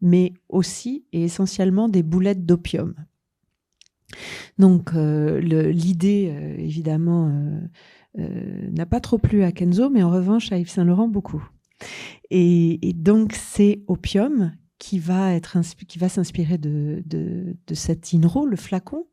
[0.00, 2.94] mais aussi et essentiellement des boulettes d'opium.
[4.58, 7.32] Donc euh, l'idée, euh, évidemment,
[8.16, 11.42] n'a pas trop plu à Kenzo, mais en revanche à Yves Saint-Laurent beaucoup.
[12.30, 18.46] Et, donc c'est opium qui va, être, qui va s'inspirer de, de, de, cet INRO,
[18.46, 19.06] le flacon.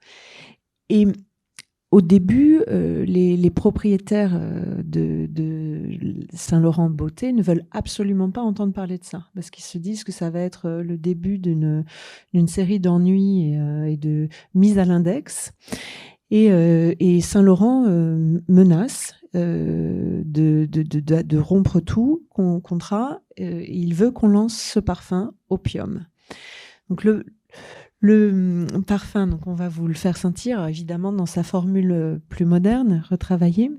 [0.90, 1.06] Et
[1.92, 5.28] au début, euh, les, propriétaires euh, de,
[6.34, 10.12] Saint-Laurent Beauté ne veulent absolument pas entendre parler de ça, parce qu'ils se disent que
[10.12, 11.86] ça va être euh, le début d'une
[12.48, 15.54] série d'ennuis et, de mise à l'index.
[16.30, 17.84] Et, Saint-Laurent
[18.48, 23.22] menace de, rompre tout contrat.
[23.40, 26.06] Euh, il veut qu'on lance ce parfum Opium.
[26.90, 27.26] Donc le,
[28.00, 32.46] le hum, parfum, donc on va vous le faire sentir évidemment dans sa formule plus
[32.46, 33.72] moderne, retravaillée.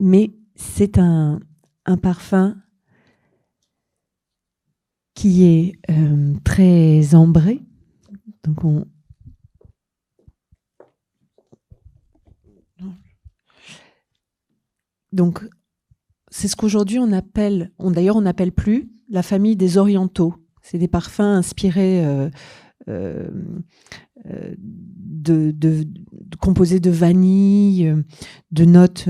[0.00, 1.40] Mais c'est un,
[2.02, 2.56] parfum
[5.14, 7.60] qui est euh, très ambré.
[8.44, 8.86] Donc on,
[15.12, 15.46] Donc,
[16.32, 20.34] c'est ce qu'aujourd'hui on appelle, d'ailleurs on n'appelle plus la famille des orientaux.
[20.62, 22.30] C'est des parfums inspirés euh,
[22.88, 23.28] euh,
[24.30, 25.54] euh, de,
[26.40, 27.94] composés de vanille,
[28.50, 29.08] de notes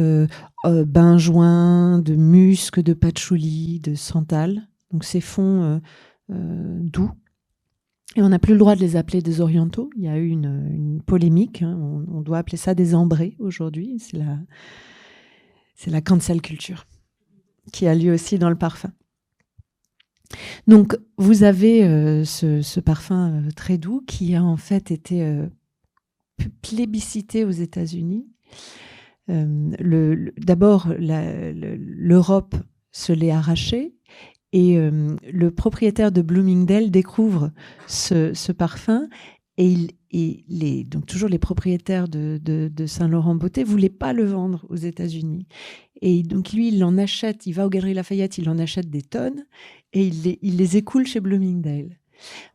[0.65, 4.69] benjoin, de musc, de patchouli, de santal.
[4.91, 5.81] Donc ces fonds
[6.29, 7.11] doux.
[8.17, 9.91] Et on n'a plus le droit de les appeler des orientaux.
[9.97, 11.63] Il y a eu une, polémique.
[11.63, 11.79] Hein.
[11.81, 13.99] On, on, doit appeler ça des ambrés aujourd'hui.
[14.01, 14.39] C'est la,
[15.77, 16.85] c'est la cancel culture
[17.71, 18.93] qui a lieu aussi dans le parfum.
[20.67, 25.47] Donc, vous avez euh, ce, parfum euh, très doux qui a en fait été euh,
[26.63, 28.27] plébiscité aux États-Unis.
[29.29, 32.55] D'abord, l'Europe
[32.91, 33.95] se l'est arraché
[34.53, 37.51] et le propriétaire de Bloomingdale découvre
[37.87, 39.09] ce parfum
[39.59, 39.89] et,
[40.49, 45.47] les, donc toujours les propriétaires de, Saint-Laurent Beauté voulaient pas le vendre aux États-Unis.
[46.01, 49.03] Et donc lui, il en achète, il va aux Galeries Lafayette, il en achète des
[49.03, 49.45] tonnes
[49.93, 51.99] et il les, il écoule chez Bloomingdale.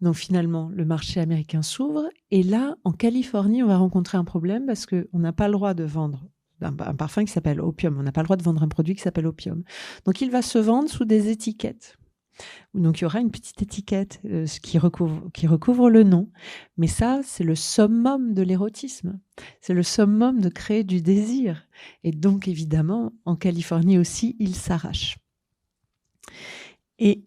[0.02, 4.66] Donc finalement, le marché américain s'ouvre et là, en Californie, on va rencontrer un problème
[4.66, 6.28] parce qu'on n'a pas le droit de vendre
[6.62, 7.98] un parfum qui s'appelle opium.
[8.00, 9.64] On n'a pas le droit de vendre un produit qui s'appelle opium.
[10.06, 11.98] Donc il va se vendre sous des étiquettes.
[12.74, 16.30] Donc il y aura une petite étiquette euh, qui, recouvre, le nom.
[16.78, 19.20] Mais ça, c'est le summum de l'érotisme.
[19.62, 21.68] C'est le summum de créer du désir.
[22.04, 25.18] Et donc évidemment, en Californie aussi, il s'arrache.
[27.00, 27.26] Et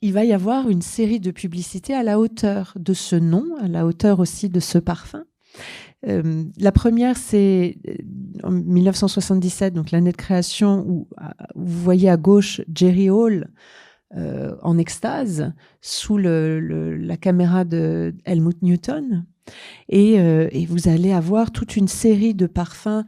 [0.00, 3.68] il va y avoir une série de publicités à la hauteur de ce nom, à
[3.68, 5.24] la hauteur aussi de ce parfum.
[6.06, 7.78] Euh, la première, c'est
[8.44, 11.08] en 1977, donc l'année de création, où
[11.54, 13.50] vous voyez à gauche Jerry Hall
[14.16, 19.26] euh, en extase sous la caméra de Helmut Newton.
[19.88, 23.04] Et, vous allez avoir toute une série de parfums,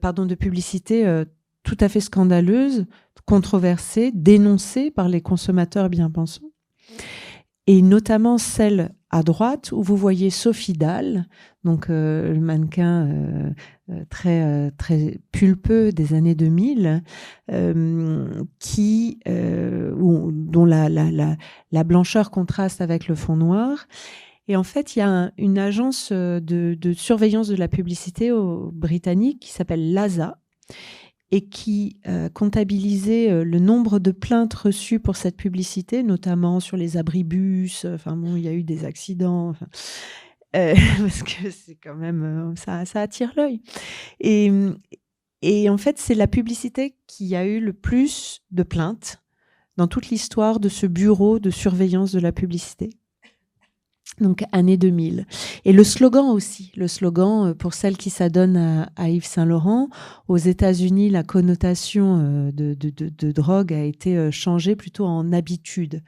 [0.00, 1.24] pardon, de publicités
[1.62, 2.86] tout à fait scandaleuses,
[3.24, 6.50] controversées, dénoncées par les consommateurs bien pensants
[7.66, 11.26] et notamment celle à droite où vous voyez Sophie Dahl,
[11.64, 13.50] donc euh, le mannequin euh,
[13.90, 17.02] euh, très très pulpeux des années 2000,
[18.58, 21.36] qui dont la, la,
[21.72, 23.86] la, blancheur contraste avec le fond noir.
[24.48, 26.40] Et en fait, il y a une agence de,
[26.78, 28.30] de, surveillance de la publicité
[28.72, 30.38] britannique qui s'appelle LASA
[31.30, 36.76] et qui euh, comptabilisait euh, le nombre de plaintes reçues pour cette publicité, notamment sur
[36.76, 37.84] les abribus.
[37.84, 39.54] Enfin bon, il y a eu des accidents.
[40.52, 43.60] parce que c'est quand même ça, attire l'œil.
[45.42, 49.22] Et en fait, c'est la publicité qui a eu le plus de plaintes
[49.76, 52.90] dans toute l'histoire de ce bureau de surveillance de la publicité.
[54.20, 55.26] Donc, année 2000.
[55.64, 59.88] Et le slogan aussi, le slogan euh, pour celles qui s'adonnent à, Yves Saint-Laurent.
[60.28, 66.02] Aux États-Unis, la connotation euh, de, de, drogue a été euh, changée plutôt en habitude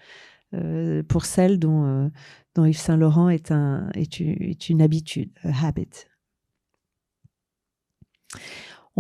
[1.09, 2.11] pour celles dont,
[2.55, 6.07] dont Yves Saint-Laurent est, un, est, une, est une habitude, habit.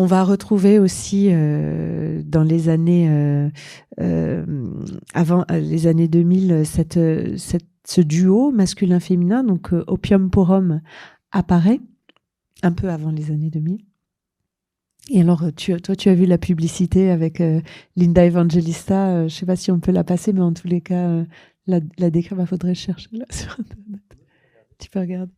[0.01, 3.51] On va retrouver aussi euh, dans les années euh,
[4.01, 4.47] euh,
[5.13, 7.01] avant les années 2000 cette,
[7.37, 10.83] ce duo masculin-féminin, donc Opium pour homme
[11.33, 11.81] apparaît
[12.63, 13.81] un peu avant les années 2000.
[15.11, 17.43] Et alors, tu, toi, tu as vu la publicité avec
[17.97, 19.23] Linda Evangelista.
[19.23, 21.25] je ne sais pas si on peut la passer, mais en tous les cas,
[21.67, 24.03] la, la décrire, il bah, faudrait chercher là sur Internet.
[24.79, 25.38] Tu peux regarder.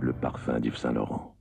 [0.00, 1.35] le parfum d'Yves Saint-Laurent.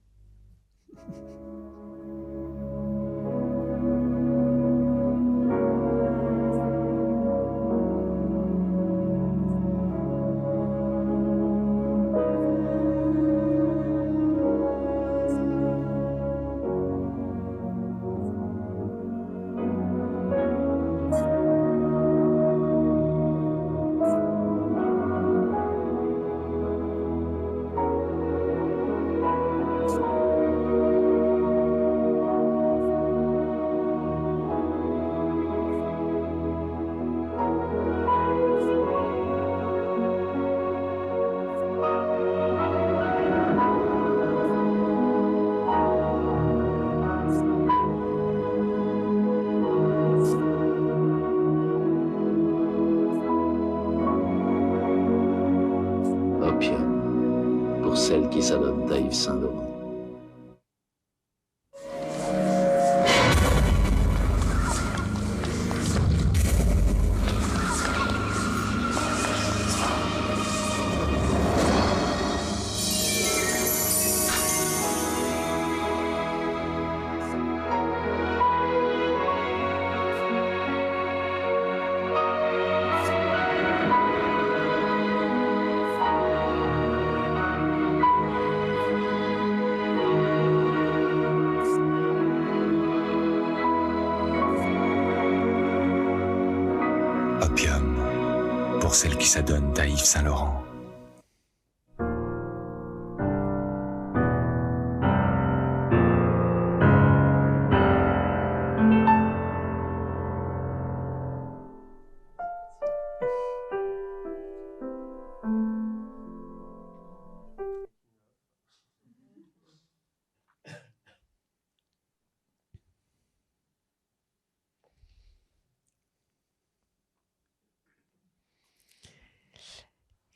[100.05, 100.64] Saint-Laurent.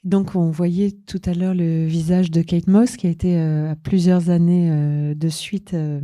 [0.10, 3.74] Donc, on voyait tout à l'heure le visage de Kate Moss, qui a été euh,
[3.74, 6.02] à plusieurs années euh, de suite, euh,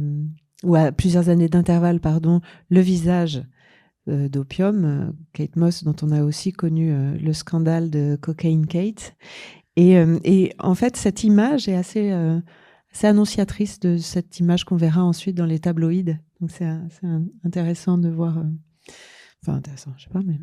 [0.64, 2.39] ou à plusieurs années d'intervalle, pardon,
[2.70, 3.43] le visage
[4.06, 5.16] d'Opium.
[5.34, 9.16] Kate Moss, dont on a aussi connu le scandale de Cocaine Kate.
[9.76, 12.12] Et, en fait, cette image est assez,
[12.93, 16.20] assez annonciatrice de cette image qu'on verra ensuite dans les tabloïds.
[16.39, 16.68] Donc, c'est
[17.43, 18.43] intéressant de voir.
[19.41, 20.39] Enfin, intéressant, je sais pas, mais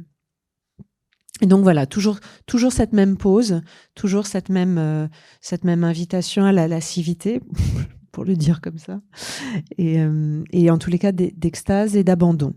[1.43, 3.61] et donc voilà, toujours, toujours cette même pause,
[3.97, 5.09] toujours cette même, euh,
[5.41, 7.41] cette même invitation à la lascivité,
[8.13, 9.01] pour le dire comme ça,
[9.77, 12.55] et, euh, et en tous les cas d'extase et d'abandon.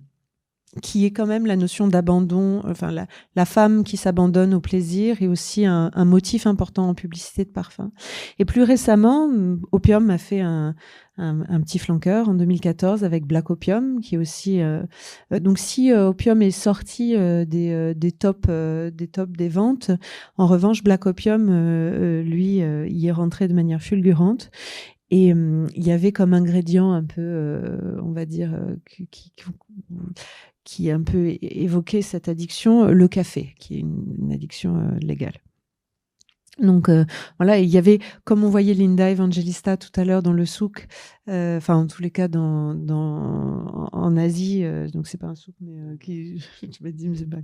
[0.82, 5.22] Qui est quand même la notion d'abandon, enfin la, la, femme qui s'abandonne au plaisir
[5.22, 7.92] et aussi un, un, motif important en publicité de parfum.
[8.40, 9.30] Et plus récemment,
[9.72, 10.76] Opium a fait un,
[11.18, 14.84] un, petit flanqueur en 2014 avec Black Opium, qui est aussi euh,
[15.32, 18.50] euh donc si euh, Opium est sorti euh, des, euh, des tops
[18.94, 19.92] des tops des ventes,
[20.38, 24.52] en revanche Black Opium lui y est rentré de manière fulgurante
[25.12, 28.58] et il y avait comme ingrédient un peu, on va dire,
[28.90, 29.32] qui, qui,
[30.66, 35.36] qui un peu évoqué cette addiction, le café, qui est une, addiction euh, légale.
[36.60, 37.06] Donc euh,
[37.38, 40.88] voilà, il y avait, comme on voyait Linda Evangelista tout à l'heure dans le souk,
[41.28, 45.78] euh, enfin en tous les cas en Asie, euh, donc c'est pas un souk, mais
[45.78, 47.38] euh, qui, je me dis, mais c'est pas.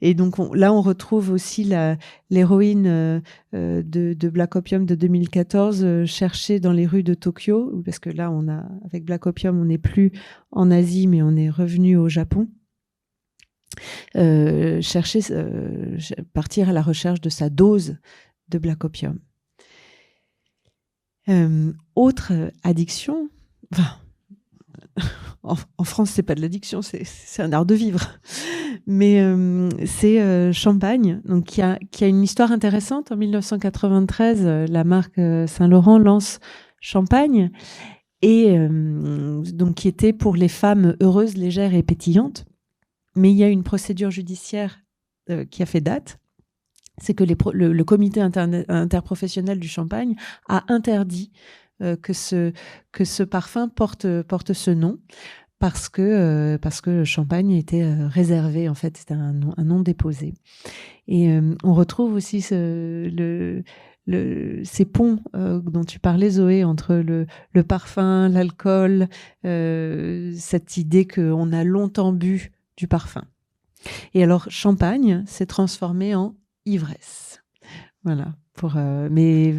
[0.00, 1.70] Et donc on, là on retrouve aussi
[2.30, 3.20] l'héroïne euh,
[3.52, 8.30] de, de, Black Opium de 2014 cherchée dans les rues de Tokyo, parce que là
[8.30, 10.12] on a avec Black Opium on n'est plus
[10.52, 12.48] en Asie, mais on est revenu au Japon.
[14.16, 15.98] Euh, chercher, euh,
[16.32, 17.96] partir à la recherche de sa dose
[18.48, 19.18] de black opium.
[21.28, 23.28] Euh, autre addiction,
[25.42, 28.18] en, en, France, c'est pas de l'addiction, c'est un art de vivre.
[28.86, 29.22] Mais
[29.86, 33.12] c'est Champagne, donc qui a, qui a une histoire intéressante.
[33.12, 36.38] En 1993, la marque Saint-Laurent lance
[36.80, 37.50] Champagne,
[38.20, 42.44] et donc qui était pour les femmes heureuses, légères et pétillantes
[43.16, 44.80] mais il y a une procédure judiciaire
[45.30, 46.18] euh, qui a fait date.
[46.98, 50.14] C'est que le, comité inter interprofessionnel du champagne
[50.48, 51.32] a interdit
[51.82, 52.52] euh, que, ce,
[52.92, 55.00] que ce parfum porte, porte ce nom
[55.58, 60.34] parce que, euh, parce que le champagne était réservé, en fait, c'était un nom, déposé.
[61.08, 61.28] Et
[61.64, 63.64] on retrouve aussi ces
[64.92, 69.08] ponts dont tu parlais, Zoé, entre le parfum, l'alcool,
[69.42, 73.24] cette idée qu'on a longtemps bu du parfum.
[74.14, 77.42] Et alors, champagne s'est transformé en ivresse.
[78.04, 78.34] Voilà.
[78.54, 79.54] Pour, euh, mais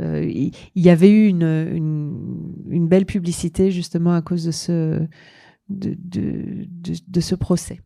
[0.00, 5.06] euh, il y, avait eu une, belle publicité justement à cause de ce,
[7.36, 7.80] procès.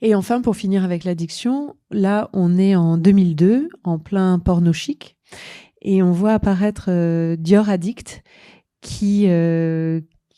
[0.00, 5.16] Et enfin, pour finir avec l'addiction, là, on est en 2002, en plein porno chic,
[5.80, 8.22] et on voit apparaître euh, Dior Addict,
[8.80, 9.26] qui,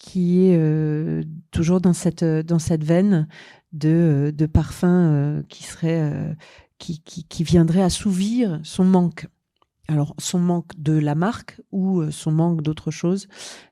[0.05, 3.27] qui est euh, toujours dans cette, dans cette veine
[3.73, 6.35] de, euh, de parfum euh, qui, serait, euh,
[6.77, 9.27] qui, qui, qui, viendrait assouvir son manque.
[9.89, 13.29] Alors, son manque de la marque ou euh, son manque d'autre chose.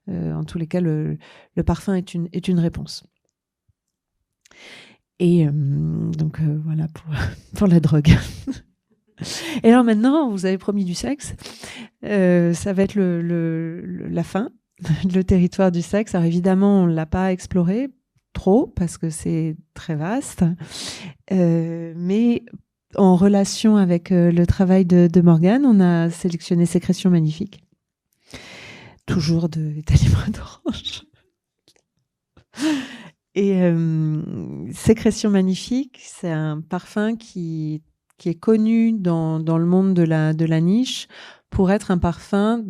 [0.08, 1.18] en tous les cas, le,
[1.54, 3.04] le, parfum est une, est une réponse.
[5.18, 7.12] Et donc, voilà pour,
[7.56, 8.08] pour la drogue.
[9.62, 11.34] Et alors maintenant, vous avez promis du sexe.
[12.02, 14.50] ça va être le, le, la fin
[15.14, 16.14] le territoire du sexe.
[16.14, 17.88] Alors évidemment, on ne l'a pas exploré
[18.32, 20.44] trop parce que c'est très vaste,
[21.32, 22.44] euh, mais
[22.96, 27.62] en relation avec euh, le travail de, de Morgane, on a sélectionné Sécrétion Magnifique,
[29.06, 31.02] toujours de Vitaly d'Orange.
[33.34, 34.22] Et euh,
[34.72, 37.82] Sécrétion Magnifique, c'est un parfum qui,
[38.18, 41.08] qui est connu dans, dans le monde de la, de la niche
[41.48, 42.62] pour être un parfum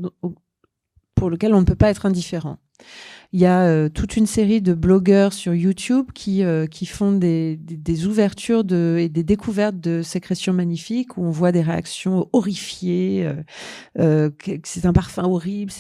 [1.23, 2.59] pour lequel on ne peut pas être indifférent.
[3.33, 7.13] Il y a euh, toute une série de blogueurs sur YouTube qui, euh, qui font
[7.13, 13.31] des, des, ouvertures et des découvertes de sécrétions magnifiques où on voit des réactions horrifiées,
[14.01, 14.31] euh,
[14.65, 15.71] c'est un parfum horrible.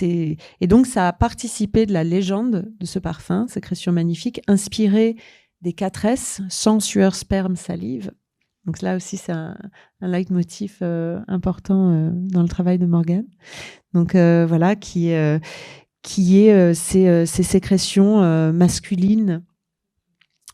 [0.00, 5.16] Et donc, ça a participé de la légende de ce parfum, sécrétion magnifique, inspiré
[5.62, 8.12] des 4 S, sang, sueur, sperme, salive.
[8.64, 9.56] Donc là aussi, c'est un,
[10.00, 13.26] un leitmotiv euh, important euh, dans le travail de Morgane.
[13.92, 15.12] Donc euh, voilà, qui,
[16.02, 19.42] qui est ces, ces, sécrétions masculines.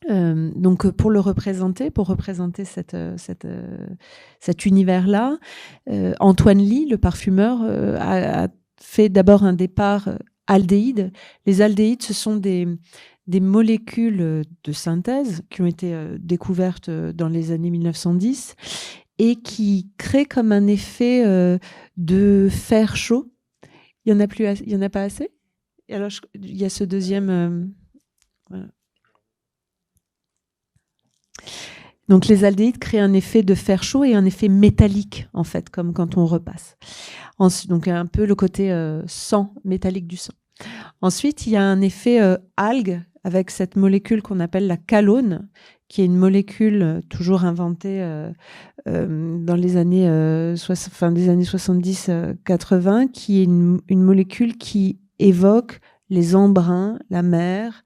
[0.09, 5.39] donc pour le représenter, pour représenter cette, cet univers-là,
[6.18, 8.48] Antoine Lee, le parfumeur, a, a
[8.80, 10.09] fait d'abord un départ
[10.48, 11.12] aldéhyde.
[11.47, 12.66] Les aldéhydes, ce sont des,
[13.28, 18.56] des molécules de synthèse qui ont été découvertes dans les années 1910
[19.18, 21.59] et qui créent comme un effet euh,
[21.96, 23.30] de fer chaud.
[24.05, 25.30] Il y en a plus, il y en a pas assez?
[25.90, 27.74] Alors il y a ce deuxième.
[28.52, 28.66] Euh.
[32.09, 35.68] Donc les aldéhydes créent un effet de fer chaud et un effet métallique en fait,
[35.68, 36.76] comme quand on repasse.
[37.68, 40.32] Donc un peu le côté euh, sang métallique du sang.
[41.00, 45.50] Ensuite, il y a un effet euh, algue avec cette molécule qu'on appelle la calone,
[45.86, 48.30] qui est une molécule euh, toujours inventée euh,
[48.86, 50.56] euh, dans les années, euh,
[51.02, 57.84] années 70-80, qui est une, molécule qui évoque les embruns, la mer,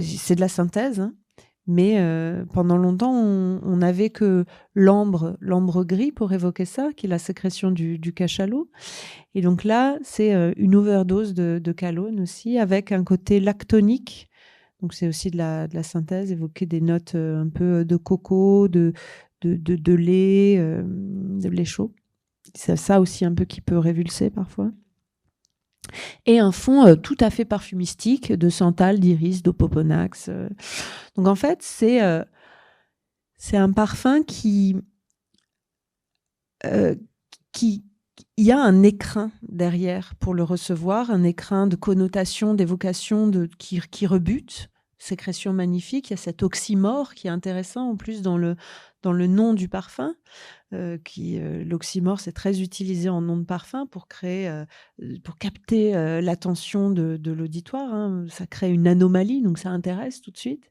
[0.00, 1.14] c'est de la synthèse, hein,
[1.68, 2.02] mais
[2.52, 4.44] pendant longtemps, on n'avait que
[4.74, 8.68] l'ambre, l'ambre gris pour évoquer ça, qui est la sécrétion du, cachalot.
[9.36, 14.28] Et donc là, c'est une overdose de, de calone aussi, avec un côté lactonique.
[14.84, 18.92] Donc c'est aussi de la, synthèse, évoquer des notes un peu de coco, de,
[19.40, 21.94] de, lait, de lait chaud.
[22.54, 24.70] C'est ça aussi un peu qui peut révulser parfois
[26.26, 30.28] et un fond euh, tout à fait parfumistique de santal, d'iris, d'opoponax.
[30.28, 30.48] Euh.
[31.16, 32.22] Donc en fait, c'est euh,
[33.36, 34.76] c'est un parfum qui
[37.52, 37.84] qui
[38.36, 43.80] il y a un écrin derrière pour le recevoir, un écrin de connotation, d'évocation qui,
[43.90, 46.10] qui rebute sécrétion magnifique.
[46.10, 48.56] Il y a cet oxymore qui est intéressant en plus dans le,
[49.04, 50.14] nom du parfum.
[50.72, 54.64] Euh, euh, l'oxymore c'est très utilisé en nom de parfum pour créer, euh,
[55.38, 57.92] capter l'attention de, de l'auditoire.
[57.92, 58.26] Hein.
[58.28, 60.70] Ça crée une anomalie, donc ça intéresse tout de suite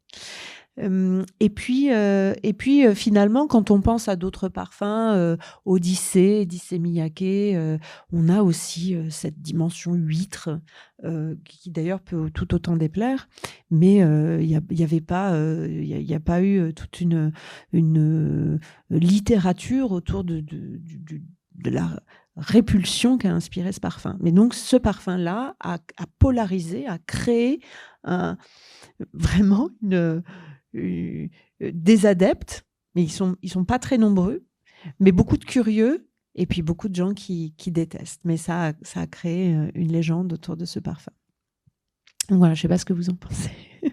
[0.78, 7.80] et puis, et puis finalement, quand on pense à d'autres parfums, Odyssée, Odyssée Miyake,
[8.12, 10.50] on a aussi cette dimension huître,
[11.46, 13.30] qui d'ailleurs peut tout autant déplaire,
[13.70, 15.38] mais il n'y avait pas,
[15.68, 17.32] il y, a pas eu toute une,
[18.90, 20.44] littérature autour de,
[21.66, 22.00] la
[22.36, 24.18] répulsion qu'a inspiré ce parfum.
[24.20, 25.78] Mais donc ce parfum-là a,
[26.18, 27.60] polarisé, a créé
[29.14, 30.22] vraiment une, euh,
[30.74, 34.46] des adeptes, mais ils sont, ils sont pas très nombreux,
[35.00, 38.22] mais beaucoup de curieux et puis beaucoup de gens qui, détestent.
[38.26, 41.12] Mais ça, a créé euh, une légende autour de ce parfum.
[42.30, 43.52] Donc voilà, je sais pas ce que vous en pensez.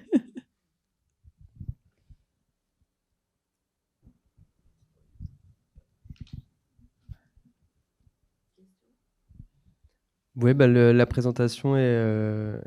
[10.36, 12.59] Oui, bah la présentation est, euh,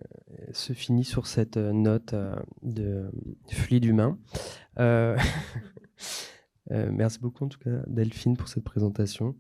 [0.54, 3.10] se finit sur cette euh, note euh, de
[3.50, 4.18] fluide humain.
[6.70, 9.36] merci beaucoup en tout cas Delphine pour cette présentation.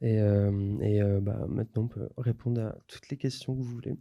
[0.00, 3.96] Et, et bah, maintenant on peut répondre à toutes les questions que vous voulez.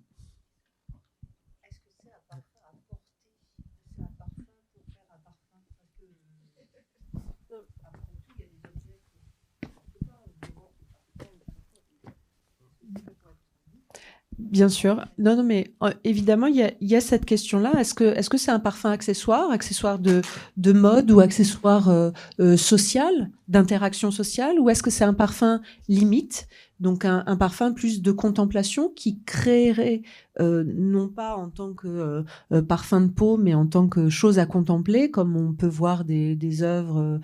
[14.49, 15.05] Bien sûr.
[15.18, 17.73] Non, non, mais euh, évidemment, il y a, cette question-là.
[17.80, 17.93] Est-ce
[18.30, 20.22] que c'est un parfum accessoire, accessoire de,
[20.57, 22.09] de mode ou accessoire euh,
[22.39, 26.47] euh, social, d'interaction sociale, ou est-ce que c'est un parfum limite?
[26.81, 30.01] Donc un, parfum plus de contemplation qui créerait,
[30.39, 34.09] euh, non pas en tant que euh, euh, parfum de peau, mais en tant que
[34.09, 37.19] chose à contempler, comme on peut voir des, œuvres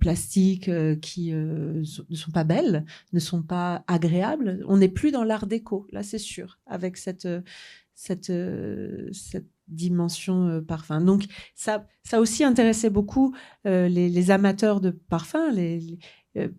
[0.00, 4.64] plastiques qui ne sont pas belles, ne sont pas agréables.
[4.66, 7.28] On n'est plus dans l'art déco, là c'est sûr, avec cette,
[7.94, 8.32] cette,
[9.12, 11.00] cette dimension parfum.
[11.00, 13.32] Donc ça, ça aussi intéressait beaucoup
[13.64, 15.50] les, amateurs de parfum,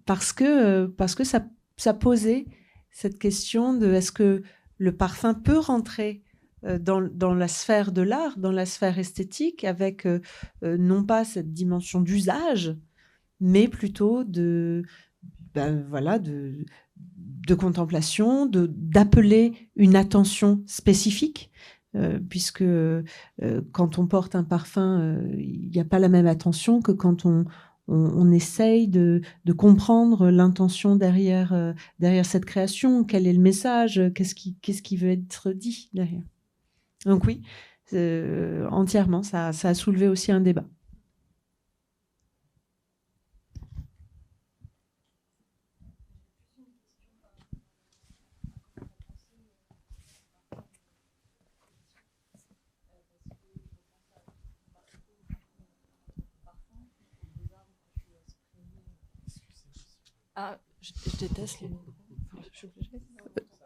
[0.05, 1.43] parce que parce que ça
[1.83, 2.45] ça posait
[2.91, 4.41] cette question de est-ce que
[4.77, 6.23] le parfum peut rentrer
[6.63, 10.21] euh, dans, dans, la sphère de l'art, dans la sphère esthétique, avec euh,
[10.63, 12.73] euh, non pas cette dimension d'usage,
[13.41, 14.83] mais plutôt de,
[15.53, 16.63] ben, voilà, de,
[16.95, 21.51] de contemplation, d'appeler une attention spécifique,
[22.27, 22.63] puisque
[23.71, 27.45] quand on porte un parfum, il n'y a pas la même attention que quand on,
[27.87, 29.21] on, essaye de,
[29.57, 35.11] comprendre l'intention derrière, euh, derrière cette création, quel est le message, qu'est-ce qui, qu'est-ce veut
[35.11, 36.23] être dit derrière?
[37.05, 37.41] Donc oui,
[37.93, 40.65] euh, entièrement, ça a soulevé aussi un débat.
[60.35, 61.69] Ah, je, je déteste les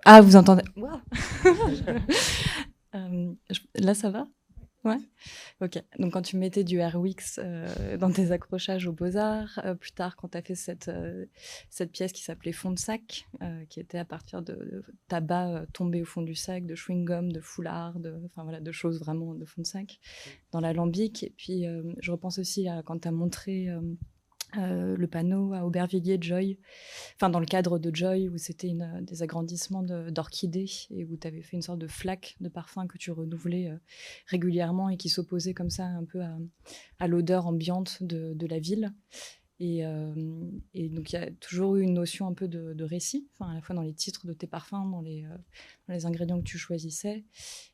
[0.06, 1.02] Ah, vous entendez wow.
[2.96, 3.34] euh,
[3.76, 4.28] Là, ça va?
[4.84, 5.00] Ouais.
[5.60, 5.84] Ok.
[6.00, 10.16] Donc, quand tu mettais du Airwix euh, dans tes accrochages aux Beaux-Arts, euh, plus tard,
[10.16, 11.26] quand tu as fait cette, euh,
[11.70, 13.28] cette pièce qui s'appelait Fond de sac,
[13.70, 17.42] qui était à partir de, de tabac tombé au fond du sac, de chewing-gum, de
[17.42, 20.00] foulard, de, voilà, de choses vraiment de fond de sac,
[20.52, 21.24] dans l'alambic.
[21.24, 21.66] Et puis,
[22.00, 23.70] je repense aussi à quand tu as montré
[24.56, 26.58] euh, le panneau à Aubervilliers Joy,
[27.16, 31.42] enfin dans le cadre de Joy où c'était des agrandissements d'orchidées et où tu avais
[31.42, 33.78] fait une sorte de flaque de parfum que tu renouvelais euh,
[34.28, 36.22] régulièrement et qui s'opposait comme ça un peu
[37.00, 38.94] à, l'odeur ambiante de, la ville.
[39.60, 39.82] Et,
[40.76, 43.62] et, donc, il y a toujours eu une notion un peu de, récit, à la
[43.62, 45.26] fois dans les titres de tes parfums, dans les,
[45.88, 47.26] les ingrédients que tu choisissais,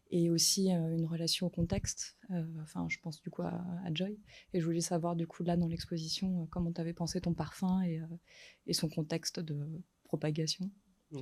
[0.09, 2.17] et aussi une relation au contexte.
[2.61, 3.61] Enfin, je pense du coup à,
[3.93, 4.17] Joy.
[4.53, 7.81] Et je voulais savoir, du coup, là, dans l'exposition, comment tu avais pensé ton parfum
[7.81, 9.57] et, son contexte de
[10.05, 10.69] propagation.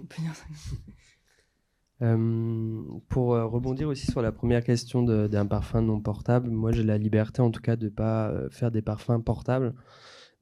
[2.02, 6.82] Euh, pour euh, rebondir aussi sur la première question d'un parfum non portable, moi j'ai
[6.82, 9.76] la liberté en tout cas de ne pas euh, faire des parfums portables.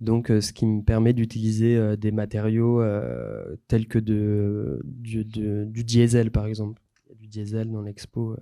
[0.02, 2.82] Donc, ce qui me permet d'utiliser des matériaux
[3.68, 5.24] tels que du,
[5.84, 6.82] diesel, par exemple.
[7.06, 8.38] Il y a du diesel dans l'expo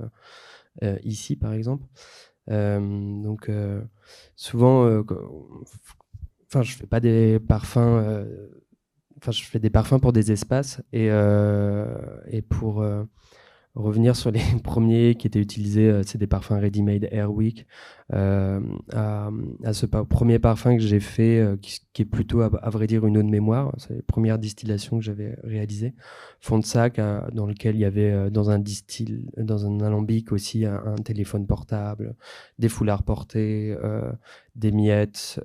[1.03, 1.85] ici, par exemple.
[2.47, 3.49] donc,
[4.35, 5.03] souvent,
[6.47, 8.25] enfin, je fais pas des parfums
[9.17, 11.85] enfin, je fais des parfums pour des espaces et, euh,
[12.27, 13.03] et pour euh,
[13.75, 17.65] revenir sur les premiers qui étaient utilisés, euh, c'est des parfums ready-made Airwick.
[18.13, 18.61] Euh,
[18.93, 19.29] à,
[19.73, 23.23] ce premier parfum que j'ai fait, euh, qui, est plutôt, à, vrai dire, une eau
[23.23, 23.73] de mémoire.
[23.77, 25.93] C'est les premières distillations que j'avais réalisées.
[26.39, 26.99] Fond de sac,
[27.33, 32.15] dans lequel il y avait dans un distil, dans un alambic aussi un, téléphone portable,
[32.59, 33.75] des foulards portés,
[34.55, 35.41] des miettes,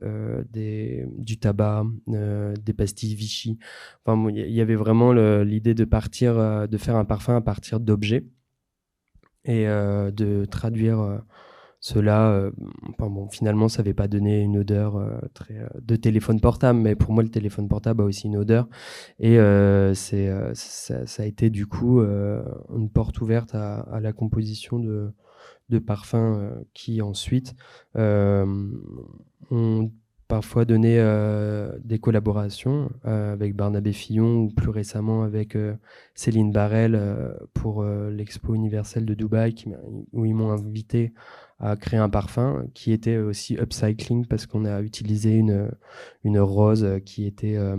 [0.52, 3.58] du tabac, des pastilles Vichy.
[4.04, 5.12] Enfin, il y avait vraiment
[5.42, 8.24] l'idée de partir, de faire un parfum à partir d'objets
[9.44, 11.22] et de traduire
[11.82, 12.52] cela, euh,
[13.32, 15.18] finalement, ça n'avait pas donné une odeur euh,
[15.50, 18.68] euh, de téléphone portable, mais pour moi, le téléphone portable a aussi une odeur.
[19.18, 19.36] Et
[19.94, 25.10] c'est, ça, a été du coup une porte ouverte à, la composition de,
[25.70, 27.54] de parfums qui ensuite
[27.96, 29.90] ont
[30.28, 30.96] parfois donné
[31.84, 35.58] des collaborations avec Barnabé Fillon ou plus récemment avec
[36.14, 39.68] Céline Barrel pour l'expo universelle de Dubaï qui
[40.12, 41.12] où ils m'ont invité
[41.62, 45.70] à créer un parfum qui était aussi upcycling parce qu'on a utilisé une,
[46.24, 47.76] une rose qui, était, euh,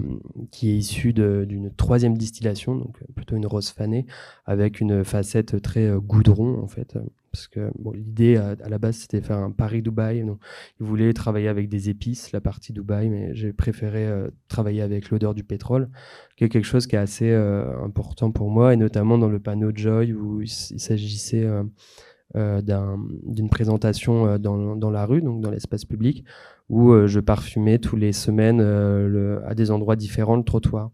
[0.51, 4.05] qui est issue d'une troisième distillation, donc plutôt une rose fanée,
[4.45, 6.97] avec une facette très euh, goudron en fait.
[7.33, 10.23] Parce que l'idée à, la base c'était faire un Paris-Dubaï.
[10.23, 10.39] Donc,
[10.79, 15.09] ils voulaient travailler avec des épices, la partie Dubaï, mais j'ai préféré euh, travailler avec
[15.09, 15.89] l'odeur du pétrole,
[16.37, 19.71] qui est quelque chose qui est assez important pour moi, et notamment dans le panneau
[19.73, 21.45] Joy où il s'agissait
[22.35, 22.61] euh,
[23.27, 26.25] d'une présentation euh, dans, dans, la rue, donc dans l'espace public,
[26.67, 28.59] où euh, je parfumais tous les semaines
[29.45, 30.89] à des endroits différents le trottoir,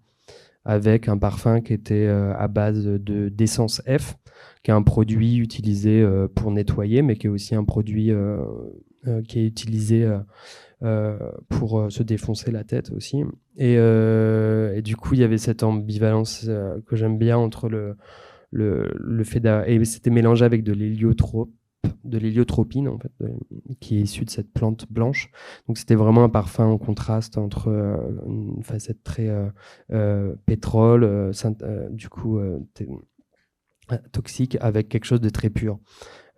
[0.66, 4.16] avec un parfum qui était à base de d'essence F,
[4.64, 6.06] qui est un produit utilisé
[6.36, 8.12] pour nettoyer, mais qui est aussi un produit
[9.28, 10.06] qui est utilisé
[11.48, 13.24] pour se défoncer la tête aussi.
[13.58, 13.78] Et,
[14.84, 16.50] du coup, il y avait cette ambivalence
[16.86, 17.96] que j'aime bien entre le,
[18.52, 20.74] le, le fait et c'était mélangé avec de
[22.04, 23.12] de l'héliotropine en fait,
[23.80, 25.32] qui est issue de cette plante blanche.
[25.68, 29.48] Donc c'était vraiment un parfum en contraste entre euh, une facette très euh,
[29.92, 31.32] euh, pétrole,
[31.92, 32.40] du coup
[34.12, 35.80] toxique, avec quelque chose de très pur.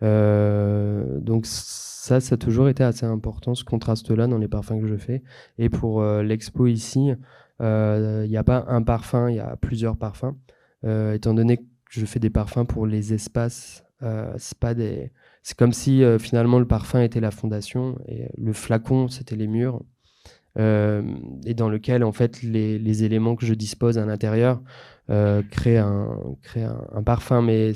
[0.02, 4.96] donc ça, ça a toujours été assez important, ce contraste-là dans les parfums que je
[4.96, 5.24] fais.
[5.58, 7.12] Et pour l'expo ici,
[7.60, 10.36] il n'y a pas un parfum, il y a plusieurs parfums.
[10.84, 13.84] étant donné que je fais des parfums pour les espaces.
[14.02, 15.12] Euh, c'est pas des.
[15.44, 19.48] C'est comme si euh, finalement le parfum était la fondation et le flacon c'était les
[19.48, 19.84] murs.
[20.58, 21.04] Euh,
[21.46, 24.62] et dans lequel en fait les, éléments que je dispose à l'intérieur
[25.08, 26.18] créent, un,
[26.94, 27.74] un, parfum, mais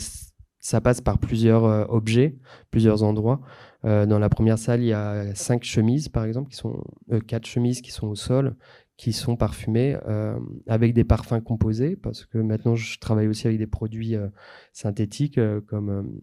[0.60, 2.38] ça passe par plusieurs objets,
[2.72, 3.42] plusieurs endroits.
[3.84, 6.82] dans la première salle, il y a cinq chemises, par exemple, qui sont
[7.28, 8.56] quatre chemises qui sont au sol,
[8.98, 13.60] qui sont parfumés euh, avec des parfums composés, parce que maintenant je travaille aussi avec
[13.60, 14.30] des produits euh,
[14.72, 16.20] synthétiques, euh, comme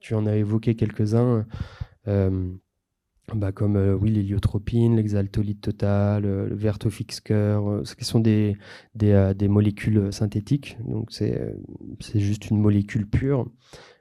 [0.00, 1.46] tu en as évoqué quelques-uns,
[3.34, 8.56] bah, comme oui, l'héliotropine, l'exaltolite total, le vertofixker, ce qui sont des,
[8.94, 11.54] des, des molécules synthétiques, donc c'est
[12.14, 13.50] juste une molécule pure,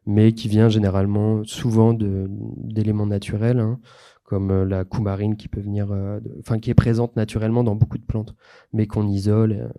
[0.05, 3.59] mais qui vient généralement souvent d'éléments naturels.
[3.59, 3.81] Hein
[4.27, 7.97] comme euh, la coumarine qui peut venir, euh, enfin qui est présente naturellement dans beaucoup
[7.97, 8.35] de plantes,
[8.73, 9.53] mais qu'on isole.
[9.53, 9.69] Euh.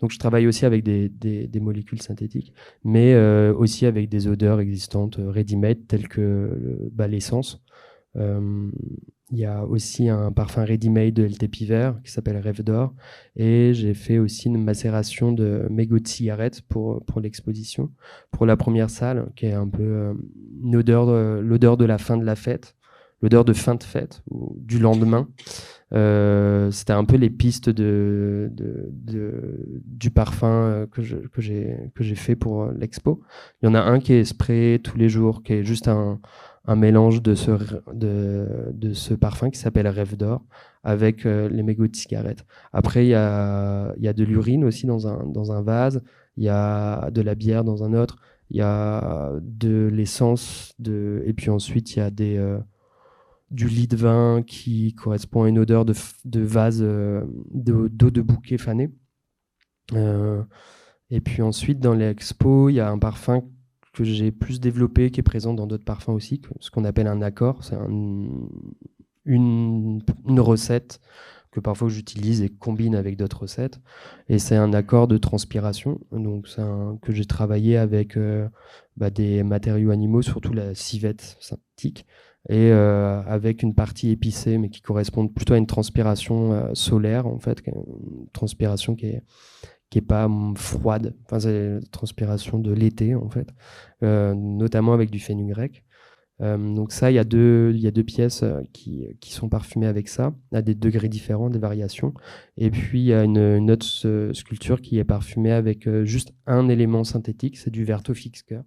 [0.00, 2.52] Donc je travaille aussi avec des, des, molécules synthétiques,
[2.84, 3.16] mais
[3.52, 7.64] aussi avec des odeurs existantes ready-made telles que bah, l'essence.
[8.16, 12.94] Il y a aussi un parfum ready-made de LTP vert qui s'appelle Rêve d'or.
[13.36, 17.90] Et j'ai fait aussi une macération de mégots de cigarettes pour, pour l'exposition.
[18.30, 20.14] Pour la première salle, qui est un peu
[20.74, 21.06] odeur,
[21.40, 22.76] l'odeur de la fin de la fête
[23.24, 25.28] l'odeur de fin de fête ou du lendemain.
[25.94, 28.50] Euh, c'était un peu les pistes de,
[29.86, 33.22] du parfum euh, que, j'ai, que fait pour euh, l'expo.
[33.62, 36.20] Il y en a un qui est spray tous les jours, qui est juste un,
[36.66, 37.52] un mélange de ce,
[37.94, 40.44] de, de ce parfum qui s'appelle Rêve d'or
[40.82, 42.44] avec les mégots de cigarettes.
[42.74, 46.02] Après, il y a, y a de l'urine aussi dans un, dans un vase,
[46.36, 48.16] il y a de la bière dans un autre,
[48.50, 51.22] il y a de l'essence, de...
[51.24, 52.38] et puis ensuite, il y a des,
[53.54, 55.94] du lit de vin qui correspond à une odeur de,
[56.24, 58.90] de vase d'eau de, bouquet fané.
[59.92, 63.44] et puis ensuite, dans l'expo, il y a un parfum
[63.94, 67.22] que j'ai plus développé, qui est présent dans d'autres parfums aussi, ce qu'on appelle un
[67.22, 67.64] accord.
[67.64, 68.48] C'est une,
[69.24, 71.00] une, recette
[71.50, 73.80] que parfois j'utilise et combine avec d'autres recettes.
[74.28, 76.48] Et c'est un accord de transpiration, donc
[77.00, 78.48] que j'ai travaillé avec euh,
[78.96, 82.04] bah, des matériaux animaux, surtout la civette synthétique,
[82.48, 87.26] et euh, avec une partie épicée, mais qui correspond plutôt à une transpiration euh, solaire,
[87.26, 89.22] en fait, une transpiration qui est
[89.90, 91.14] qui est pas hum, froide.
[91.24, 93.48] Enfin, c'est la transpiration de l'été, en fait,
[94.02, 95.84] euh, notamment avec du fenugrec.
[96.40, 100.08] Donc ça, il y a deux, y a deux pièces qui, qui, sont parfumées avec
[100.08, 102.12] ça, à des degrés différents, des variations.
[102.58, 103.86] Et puis il y a une, autre
[104.34, 108.60] sculpture qui est parfumée avec juste un élément synthétique, c'est du Vertofixker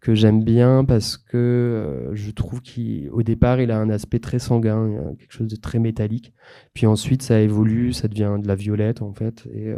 [0.00, 5.14] que j'aime bien parce que je trouve qu'au départ, il a un aspect très sanguin,
[5.18, 6.32] quelque chose de très métallique.
[6.72, 9.46] Puis ensuite, ça évolue, ça devient de la violette en fait.
[9.52, 9.74] Et,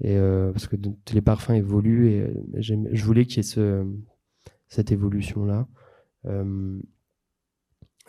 [0.00, 0.18] et,
[0.52, 0.76] parce que
[1.12, 2.26] les parfums évoluent et
[2.60, 3.86] je voulais qu'il y ait ce,
[4.68, 5.66] cette évolution-là.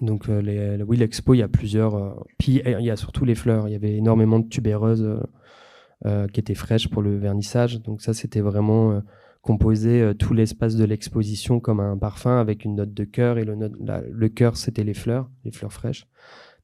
[0.01, 2.23] donc, les, oui, l'expo, il y a plusieurs.
[2.37, 3.67] puis, il y a surtout les fleurs.
[3.67, 5.19] Il y avait énormément de tubéreuses
[6.31, 7.81] qui étaient fraîches pour le vernissage.
[7.81, 9.01] Donc, ça, c'était vraiment
[9.43, 13.37] composer euh, tout l'espace de l'exposition comme un parfum avec une note de cœur.
[13.37, 16.07] Et le, le cœur, c'était les fleurs, les fleurs fraîches.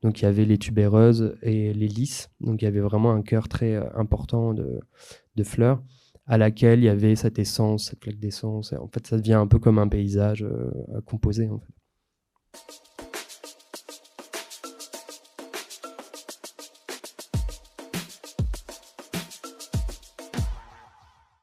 [0.01, 2.29] Donc il y avait les tubéreuses et les lys.
[2.39, 4.79] Donc il y avait vraiment un cœur très euh, important de,
[5.35, 5.83] de, fleurs
[6.25, 8.73] à laquelle il y avait cette essence, cette flaque d'essence.
[8.73, 11.49] En fait, ça devient un peu comme un paysage euh, à composer.
[11.49, 11.61] En.